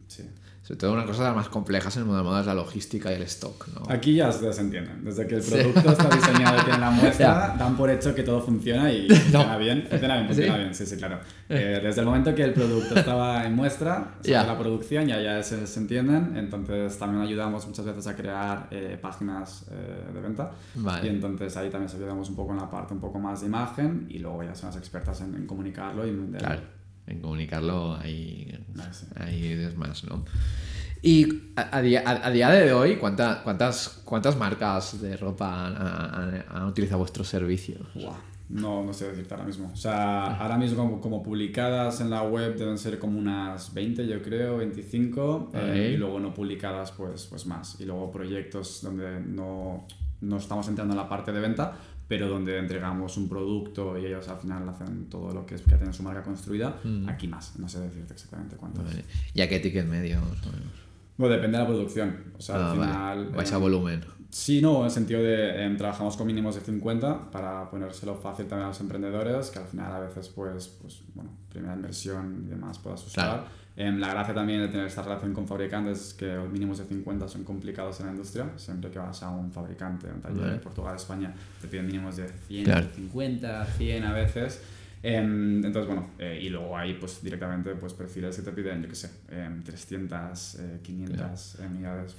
[0.07, 0.23] sí.
[0.65, 2.55] Sobre todo una cosa de las más complejas en el mundo de moda es la
[2.55, 3.67] logística y el stock.
[3.67, 3.83] ¿no?
[3.87, 5.05] Aquí ya se entienden.
[5.05, 8.41] Desde que el producto está diseñado y tiene la muestra, dan por hecho que todo
[8.41, 9.85] funciona y funciona bien.
[9.87, 11.19] Funciona bien, funciona bien, sí, sí, claro.
[11.49, 15.43] Eh, desde el momento que el producto estaba en muestra, se la producción, ya, ya
[15.43, 16.35] se, se, entienden.
[16.35, 20.49] Entonces también ayudamos muchas veces a crear eh, páginas eh, de venta.
[20.73, 21.05] Vale.
[21.05, 23.45] Y entonces ahí también se ayudamos un poco en la parte un poco más de
[23.45, 26.41] imagen y luego ya son las expertas en, en comunicarlo y vender.
[26.41, 26.75] Claro
[27.07, 28.57] en comunicarlo ahí,
[29.15, 30.25] ahí es más, ¿no?
[31.01, 36.63] Y a, día, a, día, de hoy, ¿cuánta, cuántas, ¿cuántas marcas de ropa han, han,
[36.65, 37.87] utilizado vuestros servicios?
[38.49, 39.69] No, no sé decirte ahora mismo.
[39.71, 44.07] O sea, ahora mismo como, como, publicadas en la web deben ser como unas 20,
[44.07, 45.51] yo creo, 25.
[45.53, 47.79] Eh, y luego no publicadas, pues, pues más.
[47.79, 49.85] Y luego proyectos donde no,
[50.21, 54.27] no estamos entrando en la parte de venta, pero donde entregamos un producto y ellos
[54.27, 57.09] al final hacen todo lo que es que tienen su marca construida, mm.
[57.09, 58.83] aquí más, no sé decirte exactamente cuántos.
[59.33, 60.19] ¿Y a qué ticket medio?
[61.17, 62.17] Bueno, depende de la producción.
[62.37, 63.29] O sea, al ah, final.
[63.29, 64.01] Vais a volumen.
[64.29, 68.47] Sí, no, en el sentido de em, trabajamos con mínimos de 50 para ponérselo fácil
[68.47, 72.49] también a los emprendedores, que al final a veces, pues, pues bueno, primera inversión y
[72.49, 73.45] demás puede asustar.
[73.77, 76.85] Em, la gracia también de tener esta relación con fabricantes es que los mínimos de
[76.85, 78.49] 50 son complicados en la industria.
[78.55, 82.29] Siempre que vas a un fabricante, un taller en Portugal, España, te piden mínimos de
[82.47, 84.61] 100, 50, 100 a veces.
[85.07, 88.89] Em, entonces, bueno, eh, y luego hay pues directamente pues perfiles que te piden, yo
[88.89, 89.11] qué sé,
[89.63, 92.15] 300, 500 unidades.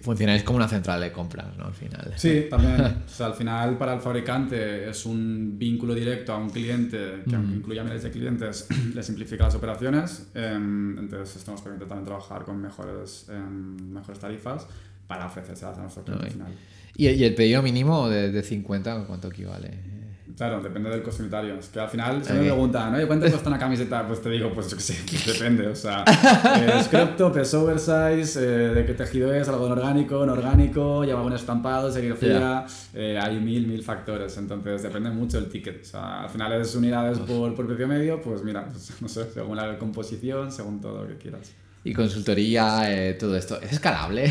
[0.00, 1.64] funcionáis como una central de compras, ¿no?
[1.64, 2.12] Al final.
[2.14, 2.80] Sí, también.
[3.04, 7.34] o sea, al final para el fabricante es un vínculo directo a un cliente que
[7.34, 10.30] aunque incluya miles de clientes, le simplifica las operaciones.
[10.32, 14.68] Em, entonces, esto nos permite también trabajar con mejores, em, mejores tarifas
[15.08, 16.52] para ofrecérselas a nuestro cliente final.
[16.94, 19.99] ¿Y, el pedido mínimo de, de 50 cuánto equivale?
[20.36, 21.54] Claro, depende del costumitario.
[21.54, 23.06] Es que al final, si me preguntan, ¿no?
[23.06, 24.06] ¿cuánto cuesta una camiseta?
[24.06, 24.96] Pues te digo, pues yo qué sé,
[25.32, 25.66] depende.
[25.68, 30.32] O sea, es crop top, es oversize, eh, de qué tejido es, algo orgánico, no
[30.32, 34.36] orgánico, lleva un estampado, serigrafía, eh, hay mil, mil factores.
[34.36, 35.82] Entonces depende mucho el ticket.
[35.82, 39.30] O sea, al final es unidades por, por precio medio, pues mira, pues, no sé,
[39.32, 41.52] según la composición, según todo lo que quieras.
[41.82, 43.60] Y consultoría, eh, todo esto.
[43.60, 44.28] ¿Es escalable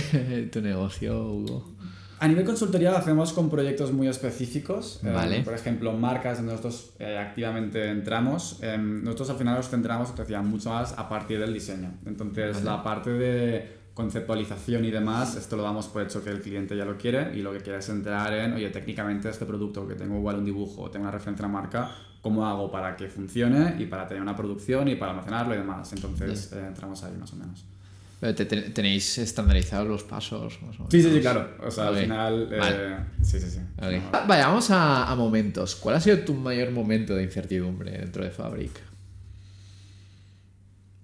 [0.51, 1.78] tu negocio, Hugo?
[2.21, 4.99] A nivel consultoría lo hacemos con proyectos muy específicos.
[5.03, 8.59] Eh, por ejemplo, marcas donde nosotros eh, activamente entramos.
[8.61, 11.93] Em, nosotros al final nos centramos, te decía, mucho más a partir del diseño.
[12.05, 16.75] Entonces, la parte de conceptualización y demás, esto lo damos por hecho que el cliente
[16.75, 19.95] ya lo quiere y lo que quiere es entrar en, oye, técnicamente este producto que
[19.95, 23.75] tengo igual un dibujo, tengo una referencia a la marca, ¿cómo hago para que funcione
[23.77, 25.91] y para tener una producción y para almacenarlo y demás?
[25.93, 27.65] Entonces, eh, entramos ahí más o menos.
[28.19, 30.59] ¿Tenéis estandarizados los pasos?
[30.89, 31.55] Sí, sí, sí, claro.
[31.65, 32.49] O sea, al final.
[32.51, 33.59] Eh, sí, sí, sí.
[34.27, 35.77] Vayamos a, momentos.
[35.77, 38.71] ¿Cuál ha sido tu mayor momento de incertidumbre dentro de Fabric?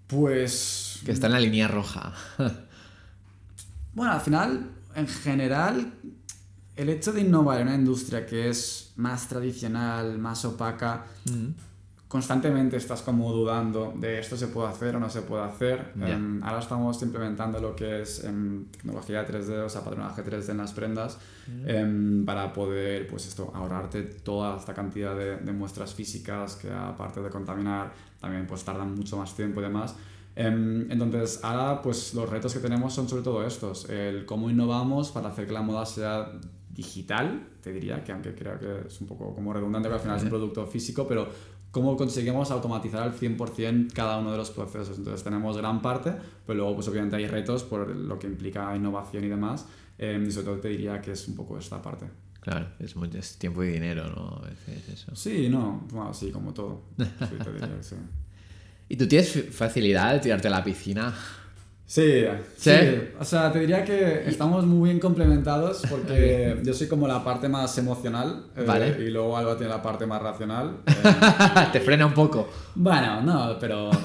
[0.08, 0.99] Pues.
[1.06, 2.13] Que está en la línea roja.
[3.93, 5.93] bueno, al final, en general,
[6.75, 11.06] el hecho de innovar en una industria que es más tradicional, más opaca.
[11.23, 11.51] Mm
[12.07, 15.93] constantemente estás como dudando de esto se puede hacer o no se puede hacer.
[15.99, 20.57] Em, ahora estamos implementando lo que es em, tecnología 3D, o sea, patronaje 3D en
[20.57, 21.17] las prendas,
[21.65, 27.21] em, para poder, pues esto, ahorrarte toda esta cantidad de, de, muestras físicas que aparte
[27.21, 29.95] de contaminar, también pues tardan mucho más tiempo y demás.
[30.35, 35.29] entonces, ahora pues los retos que tenemos son sobre todo estos, el cómo innovamos para
[35.29, 36.33] hacer que la moda sea
[36.75, 40.17] digital, te diría, que aunque creo que es un poco como redundante, que al final
[40.17, 41.27] es un producto físico, pero
[41.75, 44.97] cómo conseguimos automatizar al 100% cada uno de los procesos.
[44.97, 46.13] Entonces tenemos gran parte,
[46.47, 49.65] pero luego pues obviamente hay retos por lo que implica innovación y demás.
[49.97, 52.05] Eh, y sobre todo te diría que es un poco esta parte.
[52.39, 54.41] Claro, es, mucho, tiempo y dinero, ¿no?
[54.93, 55.13] eso.
[55.17, 56.83] Sí, no, bueno, sí, como todo.
[57.81, 57.95] Sí,
[58.88, 61.13] ¿Y tú tienes facilidad de tirarte a la piscina?
[61.88, 62.26] Sí,
[62.58, 62.71] sí,
[63.19, 67.48] O sea, te diría que estamos muy bien complementados porque yo soy como la parte
[67.48, 70.78] más emocional eh, y luego Alba tiene la parte más racional.
[70.88, 72.50] Eh, te frena un poco.
[72.74, 73.91] Bueno, no, pero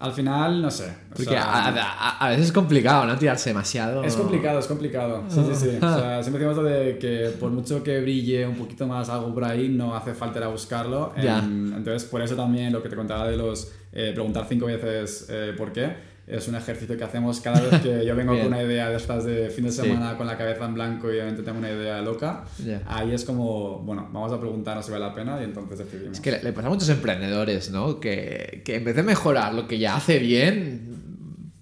[0.00, 0.90] Al final, no sé.
[1.10, 3.18] Porque sea, a, a- a veces es complicado, ¿no?
[3.18, 4.02] Tirarse demasiado.
[4.02, 5.24] Es complicado, es complicado.
[5.28, 5.76] Sí, sí, sí.
[5.76, 9.44] O sea, siempre decimos de que por mucho que brille un poquito más algo por
[9.44, 11.12] ahí, no hace falta ir a buscarlo.
[11.22, 11.38] Ya.
[11.40, 15.52] Entonces, por eso también lo que te contaba de los eh, preguntar cinco veces eh,
[15.56, 15.94] por qué.
[16.30, 19.24] Es un ejercicio que hacemos cada vez que yo vengo con una idea de estas
[19.24, 19.82] de fin de Sí.
[19.82, 22.44] semana con la cabeza en blanco y obviamente tengo una idea loca.
[22.64, 22.82] Ya.
[22.86, 26.12] Ahí es como, bueno, vamos a preguntarnos si vale la pena y entonces decidimos.
[26.18, 27.98] Es que le, le pasa a muchos emprendedores, ¿no?
[28.00, 31.00] Que, que en vez de mejorar lo que ya hace bien,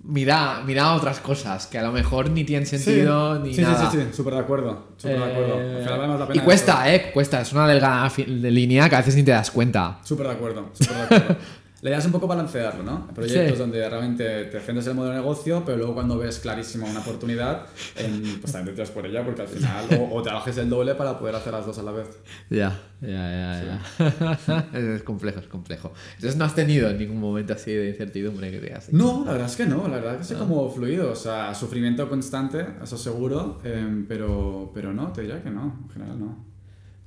[0.05, 3.91] mira, mira otras cosas que a lo mejor ni tienen sentido ni sí, nada.
[3.91, 4.89] Sí, sí, sí, súper de acuerdo.
[4.97, 5.55] Súper de acuerdo.
[5.55, 7.11] Al Eh, la y pena cuesta, ¿eh?
[7.13, 7.41] Cuesta.
[7.41, 9.99] Es una delgada de línea que a veces ni te das cuenta.
[10.03, 11.37] Súper de acuerdo, súper de acuerdo.
[11.81, 13.07] La idea es un poco balancearlo, ¿no?
[13.15, 13.59] Proyectos Sí.
[13.59, 16.99] donde realmente te centres en el modelo de negocio, pero luego cuando ves clarísima una
[17.01, 20.69] oportunidad, em, pues también te tiras por ella, porque al final o, o trabajes el
[20.69, 22.09] doble para poder hacer las dos a la vez.
[22.51, 24.69] Ya, ya, ya, ya.
[24.75, 25.93] es, complejo, es complejo.
[26.17, 28.93] Entonces no has tenido en ningún momento así de incertidumbre que digas.
[28.93, 30.41] No, la verdad es que no, la verdad es que soy Ah.
[30.41, 35.51] como fluido, o sea, sufrimiento constante, eso seguro, em, pero, pero no, te diría que
[35.51, 36.48] no, en general no.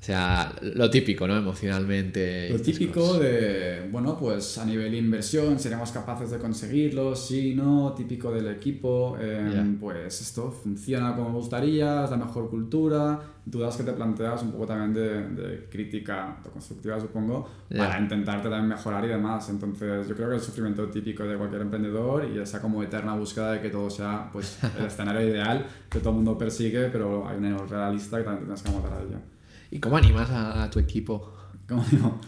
[0.01, 1.37] O sea, lo típico, ¿no?
[1.37, 2.49] Emocionalmente.
[2.49, 8.31] Lo típico de, bueno, pues a nivel inversión, seremos capaces de conseguirlo, sí, no, típico
[8.31, 9.79] del equipo, em, Ya.
[9.79, 14.51] pues esto funciona como me gustaría, es la mejor cultura, dudas que te planteas un
[14.53, 17.77] poco también de, de crítica constructiva, supongo, Ya.
[17.85, 19.47] para intentarte también mejorar y demás.
[19.49, 23.51] Entonces, yo creo que el sufrimiento típico de cualquier emprendedor y esa como eterna búsqueda
[23.51, 27.37] de que todo sea, pues, el escenario ideal que todo el mundo persigue, pero hay
[27.37, 29.17] un error realista que también tienes que amoldar a ello.
[29.71, 31.33] ¿Y cómo animas a, a tu equipo?
[31.67, 32.19] ¿Cómo digo?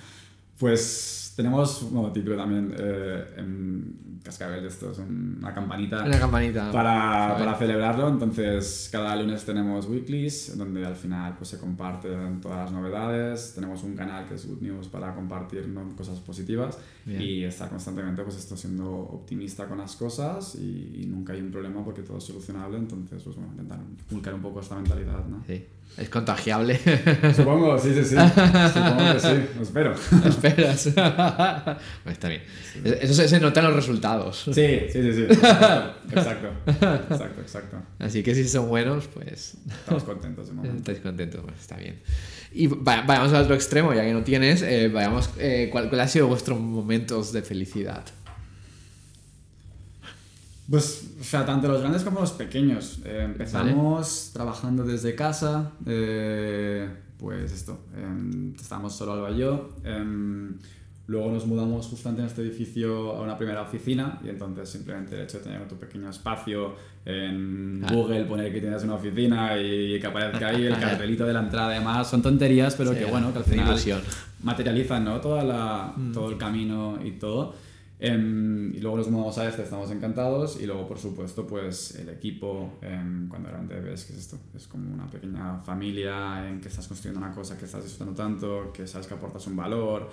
[0.57, 6.71] Pues tenemos, bueno, típico también, eh, en Cascabel de estos, una campanita Una campanita.
[6.71, 8.07] para, para celebrarlo.
[8.07, 13.53] Entonces, cada lunes tenemos weeklies, donde al final pues, se comparten todas las novedades.
[13.55, 15.93] Tenemos un canal que es Good News para compartir ¿no?
[15.97, 17.21] cosas positivas Bien.
[17.21, 21.51] y estar constantemente pues, esto siendo optimista con las cosas y, y nunca hay un
[21.51, 22.77] problema porque todo es solucionable.
[22.77, 25.43] Entonces, pues bueno, intentar inculcar un poco esta mentalidad, ¿no?
[25.47, 25.65] Sí.
[25.95, 26.79] Es contagiable.
[27.35, 28.15] Supongo, sí, sí, sí.
[28.15, 29.93] Supongo que sí, lo espero.
[30.27, 30.89] Esperas.
[30.95, 31.77] Bueno,
[32.07, 32.41] Está bien.
[32.83, 34.43] Eso se, se nota en los resultados.
[34.51, 34.51] Sí,
[34.91, 35.21] sí, sí, sí.
[35.29, 37.77] Exacto, exacto, exacto.
[37.99, 40.77] Así que si son buenos, pues Estamos contentos de momento.
[40.77, 41.41] estáis contentos.
[41.45, 42.01] Pues está bien.
[42.51, 44.63] Y va- vayamos al otro extremo, ya que no tienes.
[44.63, 48.03] eh, vayamos, eh, ¿cuál, ¿Cuál ha sido vuestros momentos de felicidad?
[50.69, 52.99] Pues, o sea, tanto los grandes como los pequeños.
[53.05, 59.69] Eh, empezamos trabajando desde casa, eh, pues esto, em, estábamos solo Alba y yo.
[59.83, 60.57] em,
[61.07, 65.23] luego nos mudamos justamente en este edificio a una primera oficina y entonces simplemente el
[65.23, 67.91] hecho de tener tu pequeño espacio en Ah.
[67.93, 71.71] Google, poner que tienes una oficina y que aparezca ahí el cartelito de la entrada
[71.71, 73.77] además, son tonterías, pero Sí, que bueno, que al final
[74.43, 75.19] materializan ¿no?
[75.19, 77.53] Toda la, todo el camino y todo.
[78.05, 80.59] Em, y luego nos mudamos a este, estamos encantados.
[80.61, 84.67] Y luego, por supuesto, pues el equipo, em, cuando realmente ves que es esto, es
[84.67, 88.85] como una pequeña familia en que estás construyendo una cosa que estás disfrutando tanto, que
[88.87, 90.09] sabes que aportas un valor.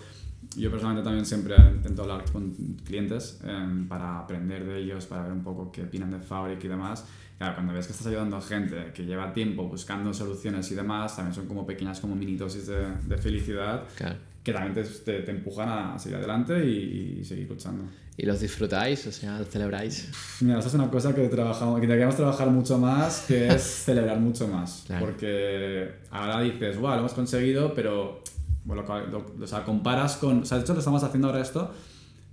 [0.56, 2.52] Yo personalmente también siempre intento hablar con
[2.84, 6.68] clientes em, para aprender de ellos, para ver un poco qué opinan de Fabric y
[6.68, 7.04] demás.
[7.38, 11.16] Claro, cuando ves que estás ayudando a gente que lleva tiempo buscando soluciones y demás,
[11.16, 14.29] también son como pequeñas como mini dosis de, de felicidad Claro.
[14.42, 14.82] Que también te,
[15.22, 17.84] te, empujan a seguir adelante y, y seguir luchando.
[18.16, 19.06] ¿Y los disfrutáis?
[19.06, 20.10] O sea, los celebráis.
[20.40, 24.18] Mira, esa es una cosa que, trabajamos, que deberíamos trabajar mucho más, que es celebrar
[24.20, 24.84] mucho más.
[24.86, 25.06] Claro.
[25.06, 28.22] Porque ahora dices, wow, lo hemos conseguido, pero
[28.64, 30.40] bueno, lo, lo- o sea, comparas con...
[30.42, 31.72] O sea, de hecho, lo estamos haciendo ahora esto.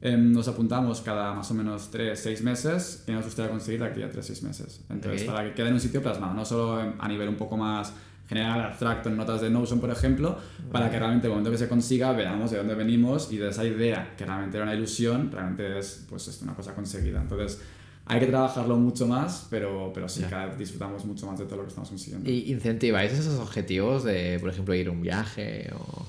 [0.02, 3.88] em, nos apuntamos cada más o menos 3, 6 meses que nos gustaría conseguir de
[3.88, 4.82] aquí a 3, 6 meses.
[4.90, 5.34] Entonces, Ok.
[5.34, 7.94] para que quede en un sitio plasmado, no solo a nivel un poco más
[8.28, 10.38] general, abstracto, en notas de Notion, por ejemplo,
[10.72, 13.64] para que realmente el momento que se consiga veamos de dónde venimos y de esa
[13.66, 17.22] idea que realmente era una ilusión, realmente es pues, es una cosa conseguida.
[17.22, 17.62] Entonces,
[18.06, 20.30] hay que trabajarlo mucho más, pero, pero sí, Ya.
[20.30, 22.30] cada vez disfrutamos mucho más de todo lo que estamos consiguiendo.
[22.30, 26.06] ¿Y incentiváis esos objetivos de, por ejemplo, ir a un viaje o...?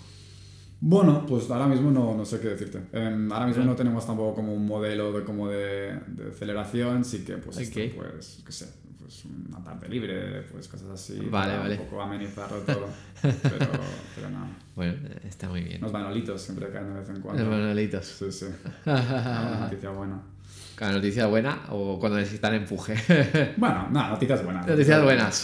[0.81, 2.81] Bueno, pues ahora mismo no, no sé qué decirte.
[2.92, 3.68] Em, ahora mismo Ya.
[3.70, 7.81] no tenemos tampoco como un modelo de, como de, de celebración, sí que pues, esto,
[7.81, 7.87] Ok.
[7.96, 8.66] pues, qué sé,
[9.08, 11.14] pues una tarde libre, pues cosas así.
[11.30, 11.74] Vale, para vale.
[11.78, 12.88] Un poco amenizarlo todo.
[13.22, 13.40] pero,
[14.14, 14.46] pero no.
[14.76, 14.94] Bueno,
[15.26, 15.80] está muy bien.
[15.80, 17.42] Los manolitos siempre caen de vez en cuando.
[17.42, 18.04] Los manolitos.
[18.04, 18.46] Sí, sí.
[18.86, 20.20] Una noticia buena.
[20.76, 22.94] Cada noticia buena o cuando necesitan empuje.
[23.56, 24.66] Bueno, no, noticias buenas.
[24.66, 25.34] Noticias buenas.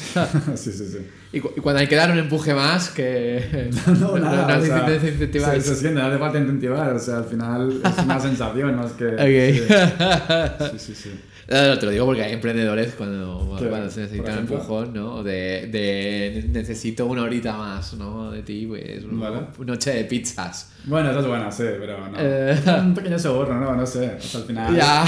[0.56, 0.98] sí, sí, sí.
[1.32, 4.64] Y, cu- y cuando hay que dar un empuje más, que No, nada, o no
[4.64, 5.64] sea, desincentiváis.
[5.64, 8.92] se, se siente, no hace falta incentivar, o sea, al final es una sensación más
[8.92, 9.06] que...
[9.06, 10.70] Ok.
[10.70, 10.94] Sí, sí, sí.
[10.94, 11.20] sí.
[11.50, 14.56] No, te lo digo porque hay emprendedores cuando, se ¿Por necesitan ejemplo?
[14.56, 15.22] empujón, ¿no?
[15.22, 18.30] De, de necesito una horita más, ¿no?
[18.30, 19.46] De ti, pues una Vale.
[19.66, 20.72] noche de pizzas.
[20.84, 22.16] Bueno, eso es bueno, sí, pero no.
[22.18, 22.58] Eh.
[22.80, 24.14] Un pequeño soborno, no, no sé.
[24.18, 25.04] O sea, al final Ya.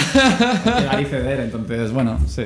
[0.66, 2.44] dar y ceder, entonces, bueno, sí.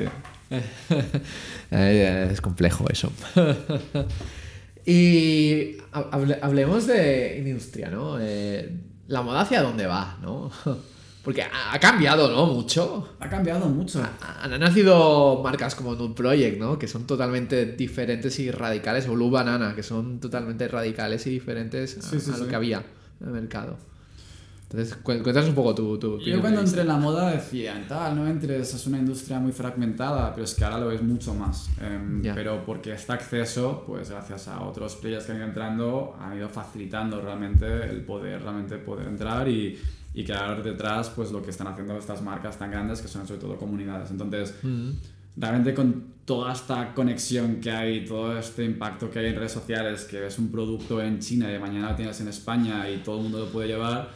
[1.71, 3.11] Es complejo eso.
[4.85, 8.17] y hable- hablemos de industria, ¿no?
[8.19, 8.69] Eh,
[9.07, 10.49] la moda hacia dónde va, ¿no?
[11.23, 12.47] Porque ha ha cambiado, ¿no?
[12.47, 13.09] Mucho.
[13.19, 14.01] Ha cambiado mucho.
[14.41, 16.79] Han han nacido marcas como Nude Project, ¿no?
[16.79, 21.97] Que son totalmente diferentes y radicales, o Blue Banana, que son totalmente radicales y diferentes
[21.97, 22.49] a, Sí, sí, a lo sí.
[22.49, 22.83] que había
[23.19, 23.77] en el mercado.
[24.71, 28.15] Entonces, cu- cuéntanos un poco tu, tu Yo cuando entré en la moda decía, tal,
[28.15, 31.69] no entres, es una industria muy fragmentada, pero es que ahora lo ves mucho más.
[31.81, 32.33] Em, Ya.
[32.33, 36.47] Pero porque este acceso, pues gracias a otros players que han ido entrando, han ido
[36.47, 39.77] facilitando realmente el poder, realmente poder entrar y,
[40.13, 43.39] y crear detrás pues lo que están haciendo estas marcas tan grandes que son sobre
[43.39, 44.11] todo comunidades.
[44.11, 44.91] Entonces, Mm,
[45.37, 50.05] realmente con toda esta conexión que hay, todo este impacto que hay en redes sociales,
[50.05, 53.23] que ves un producto en China y mañana lo tienes en España y todo el
[53.23, 54.09] mundo lo puede llevar,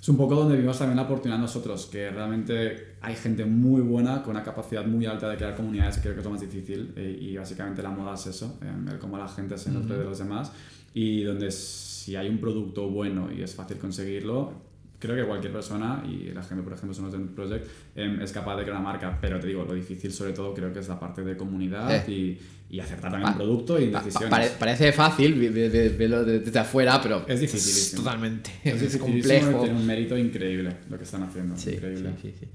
[0.00, 4.22] es un poco donde vimos también la oportunidad nosotros, que realmente hay gente muy buena,
[4.22, 6.92] con una capacidad muy alta de crear comunidades, que creo que es lo más difícil,
[6.96, 10.18] eh, y básicamente la moda es eso, ver cómo la gente se nutre de los
[10.18, 10.52] demás,
[10.94, 14.67] y donde si hay un producto bueno y es fácil conseguirlo,
[14.98, 18.32] creo que cualquier persona, y la gente, por ejemplo, son los de Project, em, es
[18.32, 20.88] capaz de crear una marca, pero te digo, lo difícil sobre todo creo que es
[20.88, 22.38] la parte de comunidad y,
[22.70, 24.30] y acertar también Pa- un producto y pa- decisiones.
[24.30, 28.02] pare- parece fácil verlo de- desde afuera, pero Es dificilísimo.
[28.02, 28.50] totalmente.
[28.64, 29.60] es, Es, complejo.
[29.62, 31.56] tiene un mérito increíble lo que están haciendo.
[31.56, 32.10] Sí, increíble.
[32.20, 32.46] sí, sí, sí.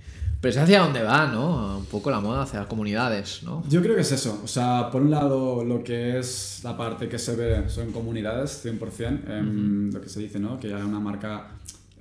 [0.41, 1.77] Pero es hacia dónde va, ¿no?
[1.77, 3.63] Un poco la moda hacia las comunidades, ¿no?
[3.69, 4.41] Yo creo que es eso.
[4.43, 8.51] O sea, por un lado, lo que es la parte que se ve son comunidades,
[8.62, 9.21] 100%.
[9.29, 10.60] em, Lo que se dice, ¿no?
[10.60, 11.51] Que ya una marca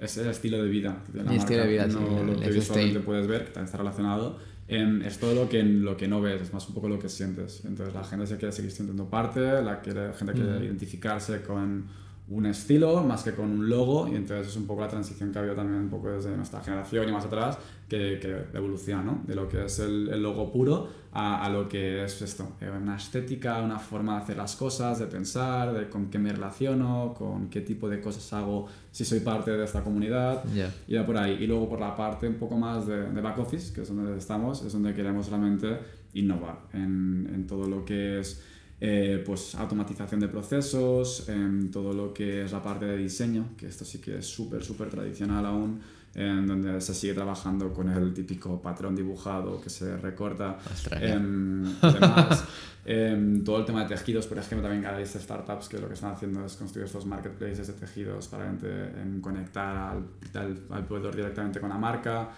[0.04, 1.02] es el estilo de vida.
[1.12, 2.10] tiene la El estilo de vida, no sí, lo
[2.40, 2.54] que lifestyle.
[2.54, 4.38] visualmente puedes ver, que también está relacionado.
[4.68, 7.08] em, es todo lo que, lo que no ves, es más un poco lo que
[7.08, 7.64] sientes.
[7.64, 11.86] Entonces, la gente se quiere seguir sintiendo parte, la, quiere, la gente quiere identificarse con
[12.34, 15.38] un estilo más que con un logo y entonces es un poco la transición que
[15.38, 19.20] ha habido también un poco desde nuestra generación y más atrás que, que evoluciona ¿no?
[19.26, 22.70] de lo que es el, el logo puro a, a lo que es esto eh,
[22.70, 27.12] una estética una forma de hacer las cosas de pensar de con qué me relaciono
[27.18, 30.72] con qué tipo de cosas hago si soy parte de esta comunidad Ya.
[30.88, 31.38] y va por ahí.
[31.40, 34.16] Y luego por la parte un poco más de, de back office, que es donde
[34.18, 35.78] estamos, es donde queremos realmente
[36.14, 38.42] innovar en, en todo lo que es
[38.84, 43.68] eh, pues automatización de procesos, en todo lo que es la parte de diseño, que
[43.68, 45.80] esto sí que es súper, súper tradicional aún,
[46.16, 50.58] en donde se sigue trabajando con el típico patrón dibujado que se recorta.
[50.68, 52.44] Ostras, Em, además,
[52.84, 56.14] em, todo el tema de tejidos, por ejemplo, también hay startups que lo que están
[56.14, 61.60] haciendo es construir estos marketplaces de tejidos para em, conectar al, al, al proveedor directamente
[61.60, 62.30] con la marca.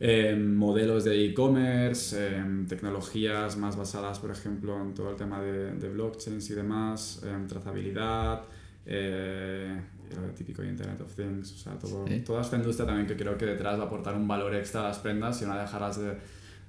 [0.00, 5.72] Em, modelos de e-commerce, em, tecnologías más basadas, por ejemplo, en todo el tema de,
[5.72, 8.42] de blockchains y demás, em, trazabilidad,
[8.86, 9.80] eh,
[10.10, 12.20] y lo típico de Internet of Things, o sea, todo, Sí.
[12.20, 14.84] toda esta industria también que creo que detrás va a aportar un valor extra a
[14.84, 16.16] las prendas y no dejarás de,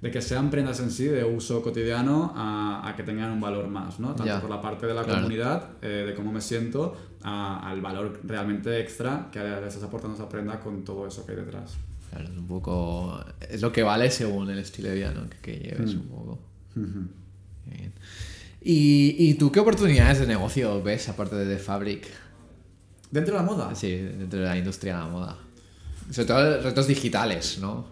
[0.02, 3.68] de que sean prendas en sí de uso cotidiano a, a que tengan un valor
[3.68, 4.16] más, ¿no?
[4.16, 5.20] Tanto por la parte de la Claro.
[5.20, 10.16] comunidad, eh, de cómo me siento, a- al valor realmente extra que le estás aportando
[10.16, 11.78] a esa prenda con todo eso que hay detrás.
[12.10, 13.24] Claro, es un poco.
[13.50, 15.30] Es lo que vale según el estilo de vida ¿no?
[15.30, 16.00] que, que lleves Mm.
[16.00, 16.40] un poco.
[16.76, 17.94] Bien.
[18.62, 22.08] ¿Y, ¿Y tú qué oportunidades de negocio ves aparte de The Fabric?
[23.12, 25.38] Dentro de la moda, Sí, dentro de la industria de la moda.
[26.12, 27.88] Sobre todo retos digitales, ¿no?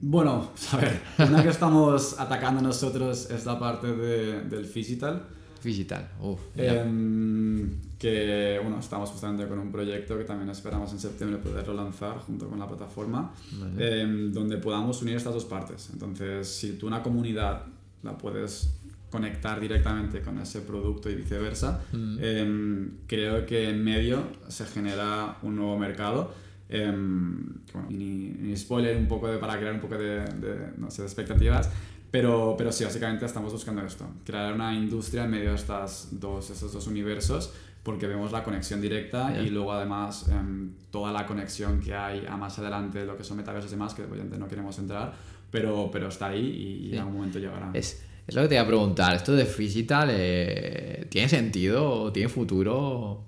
[0.00, 5.26] Bueno, a ver, una que estamos atacando nosotros es la parte de, del digital.
[5.66, 6.08] Digital.
[6.22, 6.40] Uf.
[6.56, 12.18] Em, que bueno, estamos justamente con un proyecto que también esperamos en septiembre poderlo lanzar
[12.18, 14.02] junto con la plataforma, Vale.
[14.02, 15.90] em, donde podamos unir estas dos partes.
[15.92, 17.62] Entonces, si tú una comunidad
[18.02, 18.70] la puedes
[19.10, 22.18] conectar directamente con ese producto y viceversa, Mm.
[22.20, 26.32] em, creo que en medio se genera un nuevo mercado.
[26.68, 31.02] bueno, ni, ni spoiler un poco de, para crear un poco de, de, no sé,
[31.02, 31.70] de expectativas,
[32.16, 36.50] pero, pero sí, básicamente estamos buscando esto, crear una industria en medio de estas dos,
[36.50, 37.52] estos dos universos,
[37.82, 39.42] porque vemos la conexión directa Ya.
[39.42, 43.36] y luego además em, toda la conexión que hay a más adelante, lo que son
[43.36, 45.12] metaversos y demás, que obviamente no queremos entrar,
[45.50, 46.94] pero, pero está ahí y, y Sí.
[46.94, 47.70] en algún momento llegará.
[47.74, 49.14] Es, es lo que te iba a preguntar.
[49.14, 52.10] ¿Esto de digital eh, tiene sentido?
[52.12, 53.22] ¿Tiene futuro?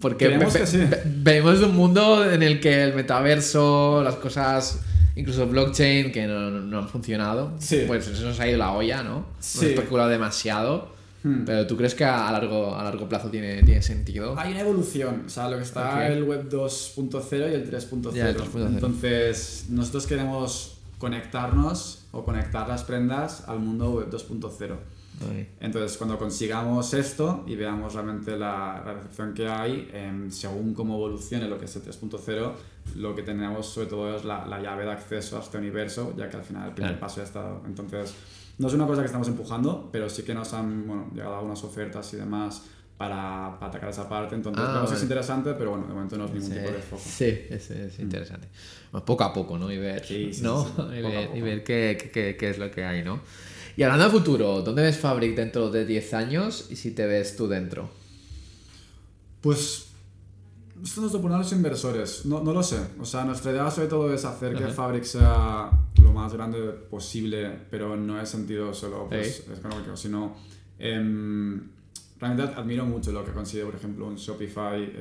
[0.00, 0.76] Porque ve- que sí.
[0.78, 4.82] ve- vemos un mundo en el que el metaverso, las cosas,
[5.16, 7.84] incluso blockchain, que no, no- han funcionado, Sí.
[7.86, 9.26] pues eso nos ha ido la olla, ¿no?
[9.40, 9.58] Sí.
[9.66, 10.92] Hemos especulado demasiado.
[11.22, 11.44] Hmm.
[11.46, 14.34] Pero ¿tú crees que a largo, a largo plazo tiene, tiene sentido?
[14.38, 16.00] Hay una evolución, o sea, lo que está Ok.
[16.10, 18.12] el web 2.0 y el 3.0.
[18.14, 18.66] Ya, el 3.0.
[18.66, 24.76] Entonces, nosotros queremos conectarnos o conectar las prendas al mundo web 2.0.
[25.60, 30.94] Entonces, cuando consigamos esto y veamos realmente la, la recepción que hay, em, según cómo
[30.96, 32.52] evolucione lo que es el 3.0,
[32.96, 36.28] lo que tenemos sobre todo es la, la llave de acceso a este universo, ya
[36.28, 37.00] que al final el primer Claro.
[37.00, 37.62] paso ya está dado.
[37.66, 38.14] Entonces,
[38.58, 41.62] no es una cosa que estamos empujando, pero sí que nos han bueno, llegado algunas
[41.64, 42.62] ofertas y demás
[42.98, 44.34] para, para atacar esa parte.
[44.34, 45.02] Entonces, Ah, que es vale.
[45.02, 47.02] interesante, pero bueno, de momento no es ningún Sí, tipo de foco.
[47.04, 48.48] sí, es, es interesante.
[48.92, 49.70] Bueno, poco a poco, ¿no?
[49.72, 50.62] Y ver, Sí, sí, ¿no?
[50.64, 51.38] sí, sí, y, poco a ver, poco.
[51.38, 53.20] y ver qué, qué- qué- qué es lo que hay, ¿no?
[53.76, 57.36] Y hablando de futuro, ¿dónde ves Fabric dentro de 10 años y si te ves
[57.36, 57.90] tú dentro?
[59.40, 59.88] Pues
[60.82, 62.78] esto nos lo ponen los inversores, no, no lo sé.
[63.00, 64.68] O sea, nuestra idea sobre todo es hacer que.
[64.68, 65.70] Fabric sea
[66.02, 66.58] lo más grande
[66.90, 70.36] posible, pero no en sentido solo pues, económico, sino
[70.78, 71.60] em,
[72.20, 74.92] realmente admiro mucho lo que consigue, por ejemplo, un Shopify,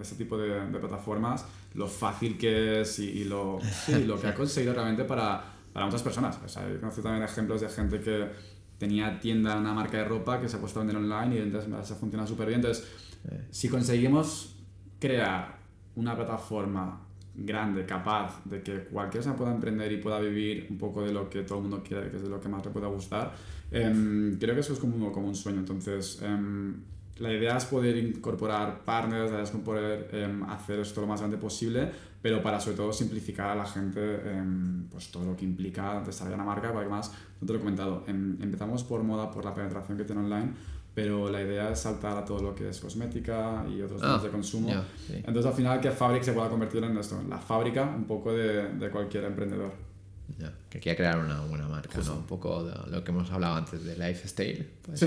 [0.00, 1.44] este tipo de, de plataformas,
[1.74, 5.84] lo fácil que es y, y lo, sí, lo que ha conseguido realmente para, para
[5.84, 6.38] muchas personas.
[6.42, 8.30] O sea, he conocido también ejemplos de gente que
[8.78, 11.86] tenía tienda, una marca de ropa que se ha puesto a vender online y entonces
[11.86, 12.60] se funciona súper bien.
[12.60, 12.88] Entonces,
[13.50, 14.56] si conseguimos
[15.00, 15.58] crear
[15.96, 17.00] una plataforma
[17.34, 21.28] grande, capaz de que cualquier persona pueda emprender y pueda vivir un poco de lo
[21.28, 23.34] que todo el mundo quiere, que es de lo que más le pueda gustar,
[23.72, 25.58] em, creo que eso es como, como un sueño.
[25.58, 26.76] Entonces, em,
[27.18, 31.20] la idea es poder incorporar partners, la idea es poder em, hacer esto lo más
[31.20, 31.90] grande posible,
[32.24, 34.00] pero para sobre todo simplificar a la gente
[34.30, 37.60] em, pues todo lo que implica desarrollar una marca, porque además, no te lo he
[37.60, 40.52] comentado, em, empezamos por moda, por la penetración que tiene online,
[40.94, 44.22] pero la idea es saltar a todo lo que es cosmética y otros Ah, temas
[44.22, 44.68] de consumo.
[44.70, 45.12] ya, sí.
[45.18, 48.32] Entonces al final que Fabric se pueda convertir en esto, en la fábrica un poco
[48.32, 49.72] de, de cualquier emprendedor.
[50.38, 52.12] Ya, que quiera crear una buena marca, Justo.
[52.14, 52.20] ¿no?
[52.20, 54.66] Un poco de lo que hemos hablado antes de lifestyle.
[54.94, 55.06] Sí,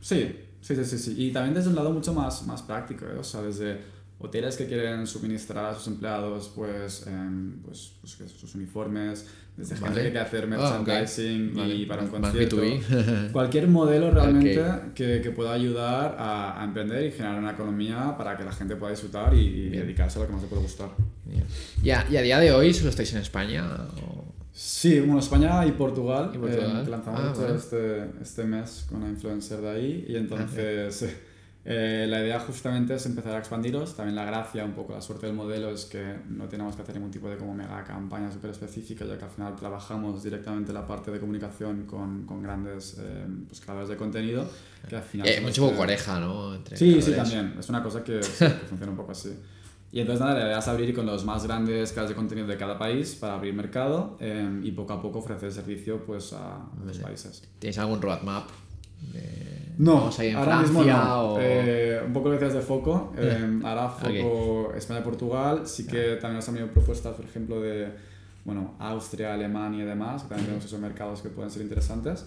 [0.00, 1.14] sí, sí, sí, sí, sí.
[1.16, 3.16] Y también desde un lado mucho más, más práctico, ¿eh?
[3.16, 3.78] o sea, desde
[4.18, 9.88] hoteles que quieren suministrar a sus empleados pues, em, pues, pues, sus uniformes, desde gente
[9.90, 10.02] Vale.
[10.04, 10.46] que quiere hacer Ah,
[10.82, 11.74] merchandising Vale.
[11.74, 12.56] y para un concierto.
[12.56, 13.30] B2B.
[13.32, 14.92] Cualquier modelo realmente Ok.
[14.94, 18.76] que, que pueda ayudar a, a emprender y generar una economía para que la gente
[18.76, 20.90] pueda disfrutar y, y dedicarse a lo que más le puede gustar.
[21.24, 21.44] Bien.
[21.82, 23.64] Y a, día de hoy solo estáis en España.
[24.02, 26.30] o- Sí, bueno, España y Portugal.
[26.34, 26.82] Y Portugal.
[26.86, 27.56] eh, lanzamos Ah, vale.
[27.56, 30.06] este, este mes con una influencer de ahí.
[30.08, 31.02] Y entonces
[31.68, 33.96] eh, la idea justamente es empezar a expandiros.
[33.96, 36.94] También la gracia, un poco la suerte del modelo es que no tenemos que hacer
[36.94, 40.86] ningún tipo de como mega campaña súper específica, ya que al final trabajamos directamente la
[40.86, 44.48] parte de comunicación con, con grandes eh, pues, creadores de contenido.
[44.88, 46.54] Que al final Eh, mucho los poco oreja, ¿no?
[46.54, 47.32] Entre Sí, sí, creadores.
[47.32, 47.58] también.
[47.58, 49.36] Es una cosa que, sí, que funciona un poco así.
[49.90, 52.56] Y entonces nada, la idea es abrir con los más grandes creadores de contenido de
[52.56, 56.96] cada país para abrir mercado eh, y poco a poco ofrecer servicio pues a los
[56.98, 57.02] Vale.
[57.02, 57.42] países.
[57.58, 58.48] ¿Tienes algún roadmap?
[59.12, 59.72] De...
[59.78, 61.22] No, Vamos a ir en ahora mismo Francia no.
[61.34, 61.38] o...
[61.40, 63.12] Eh, un poco lo decías de foco.
[63.18, 65.62] eh, ahora foco España-Portugal.
[65.66, 67.88] Sí que también nos han venido propuestas, por ejemplo, de
[68.44, 70.22] bueno, Austria, Alemania y demás.
[70.22, 72.24] que También tenemos esos mercados que pueden ser interesantes.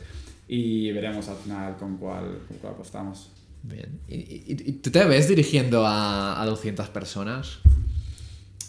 [0.48, 3.32] Y veremos al final con cuál, con cuál apostamos.
[3.64, 4.00] Bien.
[4.08, 7.60] ¿Y, y- y tú te ves dirigiendo a, a 200 personas?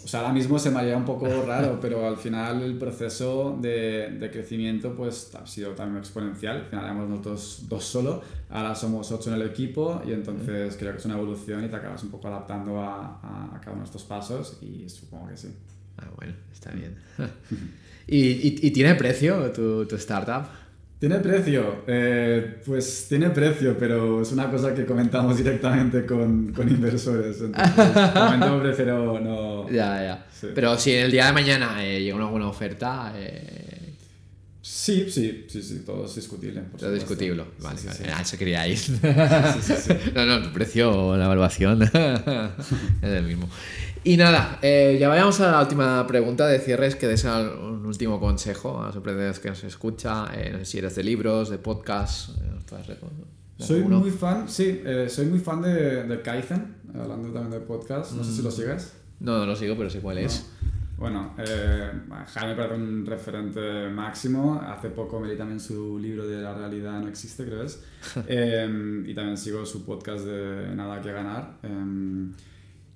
[0.02, 3.58] O sea, ahora mismo se me haría un poco raro, pero al final el proceso
[3.60, 6.56] de, de crecimiento pues ha sido también exponencial.
[6.56, 10.92] Al final éramos nosotros dos solo, ahora somos ocho en el equipo y entonces creo
[10.92, 13.20] que es una evolución y te acabas un poco adaptando a,
[13.54, 15.48] a- cada uno de estos pasos y supongo que sí.
[15.98, 16.96] Ah, bueno, está bien.
[18.06, 20.46] ¿Y, y, y tiene precio tu, tu startup?
[21.00, 21.82] ¿Tiene precio?
[21.86, 27.40] Eh, pues tiene precio, pero es una cosa que comentamos directamente con, con inversores.
[27.40, 29.66] Entonces, de momento prefiero no...
[29.72, 30.26] Ya, ya.
[30.30, 30.48] Sí.
[30.54, 33.80] Pero si el día de mañana eh, llega una buena oferta, eh,
[34.62, 36.60] Sí, sí, sí, sí, todo es discutible.
[36.60, 37.44] por todo es discutible.
[37.60, 38.12] Vale, sí, vale.
[38.14, 38.78] Ah, eso quería ir.
[40.14, 41.90] No, no, tu precio, la evaluación es
[43.02, 43.48] el mismo.
[44.02, 48.18] Y nada, eh, ya vayamos a la última pregunta de cierres, que des un último
[48.18, 50.26] consejo a los emprendedores que nos escucha.
[50.34, 52.30] Eh, no sé si eres de libros, de podcast.
[52.30, 53.26] eh, ¿nos puedes recomendar
[53.58, 58.12] Soy muy fan, sí, eh, soy muy fan de, de Kaizen, hablando también de podcast,
[58.12, 58.94] no sé si lo sigues.
[59.20, 60.46] No, no lo sigo, pero sé cuál es.
[60.62, 60.70] ¿no?
[61.00, 61.90] Bueno, eh,
[62.34, 64.60] Jaime parece un referente máximo.
[64.62, 67.82] Hace poco me leí también su libro de La realidad no existe, creo es.
[68.28, 71.56] Eh, y también sigo su podcast de Nada que ganar.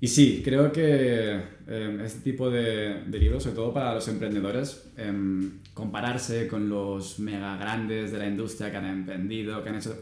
[0.04, 4.06] Eh, y sí, creo que eh, este tipo de, de libros, sobre todo para los
[4.08, 9.76] emprendedores, em, compararse con los mega grandes de la industria que han emprendido, que han
[9.76, 9.96] hecho...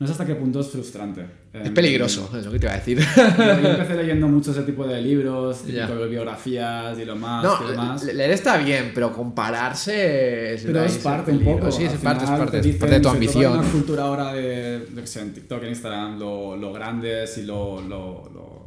[0.00, 1.22] no sé hasta qué punto es frustrante.
[1.52, 2.98] Es Em, peligroso, es lo que te iba a decir.
[2.98, 7.44] Yo yo empecé leyendo mucho ese tipo de libros, típico de biografías y lo más,
[7.44, 8.04] No, que lo más.
[8.04, 11.70] le- leer está bien, pero compararse es, Pero es parte un poco.
[11.70, 13.58] Sí, es parte, es parte, te es dicen, parte de tu todo hay ambición.
[13.60, 17.42] una cultura ahora de, yo qué sé, en TikTok, en Instagram, lo, lo grandes y
[17.44, 18.66] lo, lo, lo-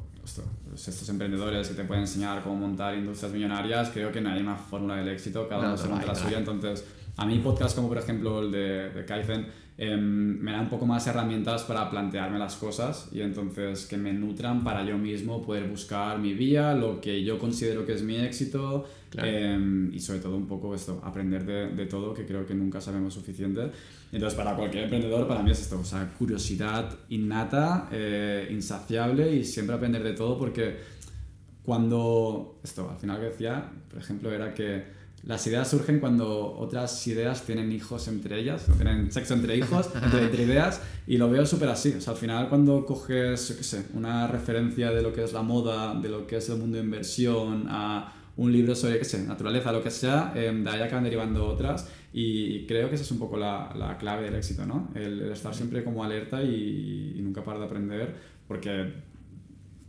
[0.69, 4.41] pues estos emprendedores que te pueden enseñar cómo montar industrias millonarias, creo que no hay
[4.41, 6.37] una fórmula del éxito, cada No, uno no se monta la suya.
[6.37, 6.85] Entonces,
[7.17, 9.47] a mí podcasts como por ejemplo el de, de Kaizen
[9.81, 14.11] em, me dan un poco más herramientas para plantearme las cosas y entonces que me
[14.11, 18.17] nutran para yo mismo poder buscar mi vía, lo que yo considero que es mi
[18.17, 19.27] éxito Claro.
[19.27, 22.79] em, y sobre todo un poco esto, aprender de, de todo, que creo que nunca
[22.79, 23.71] sabemos suficiente.
[24.11, 29.43] Entonces, para cualquier emprendedor, para mí es esto, o sea, curiosidad innata, eh, insaciable y
[29.43, 30.77] siempre aprender de todo porque
[31.63, 37.05] cuando, esto, al final que decía, por ejemplo, era que las ideas surgen cuando otras
[37.07, 41.29] ideas tienen hijos entre ellas, o tienen sexo entre hijos, entre, entre ideas, y lo
[41.29, 41.93] veo súper así.
[41.97, 45.33] O sea, al final cuando coges, yo qué sé, una referencia de lo que es
[45.33, 49.05] la moda, de lo que es el mundo de inversión, a un libro sobre, qué
[49.05, 53.03] sé, naturaleza, lo que sea, eh, de ahí acaban derivando otras, y creo que esa
[53.03, 54.89] es un poco la, la clave del éxito, ¿no?
[54.95, 58.15] El, el estar siempre como alerta y, y nunca parar de aprender,
[58.47, 58.93] porque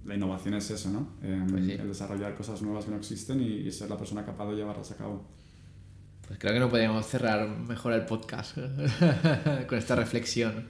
[0.05, 1.09] la innovación es eso, ¿no?
[1.23, 1.73] Eh, Pues sí.
[1.73, 4.91] El desarrollar cosas nuevas que no existen y, y ser la persona capaz de llevarlas
[4.91, 5.25] a cabo.
[6.27, 8.55] Pues creo que no podríamos cerrar mejor el podcast
[9.69, 10.65] con esta reflexión.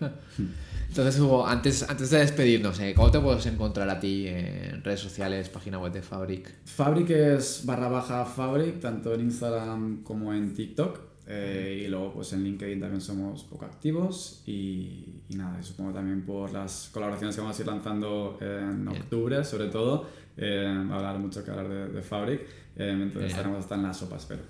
[0.89, 2.95] Entonces, Hugo, antes, antes de despedirnos, ¿eh?
[2.97, 6.51] ¿cómo te puedes encontrar a ti en redes sociales, página web de Fabric?
[6.65, 11.10] Fabric es barra baja Fabric, tanto en Instagram como en TikTok.
[11.33, 16.23] Eh, y luego pues en LinkedIn también somos poco activos y, y nada, supongo también
[16.23, 20.07] por las colaboraciones que vamos a ir lanzando en octubre sobre todo,
[20.37, 22.41] eh, hablar mucho que hablar de, de Fabric,
[22.77, 23.27] eh, entonces Bien.
[23.31, 24.43] estaremos hasta en la sopa, espero.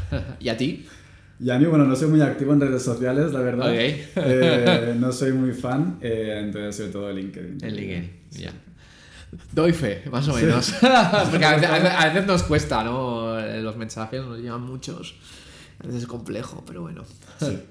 [0.40, 0.86] ¿Y a ti?
[1.40, 3.68] Y a mí, bueno, no soy muy activo en redes sociales, la verdad.
[3.70, 3.76] Ok.
[3.78, 7.58] Eh, no soy muy fan, eh, entonces sobre todo LinkedIn.
[7.62, 8.52] En LinkedIn, ya.
[9.52, 10.72] Doy fe, más o menos.
[11.30, 13.38] Porque a veces, a veces- a veces nos cuesta, ¿no?
[13.60, 15.14] Los mensajes nos llevan muchos.
[15.80, 17.04] A veces es complejo, pero bueno.
[17.38, 17.62] Sí.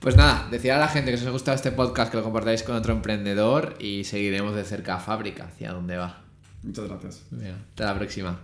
[0.00, 2.62] Pues nada, decir a la gente que os ha gustado este podcast que lo compartáis
[2.62, 6.22] con otro emprendedor y seguiremos de cerca a Fábrica, hacia dónde va.
[6.62, 7.22] Muchas gracias.
[7.70, 8.38] Hasta la próxima.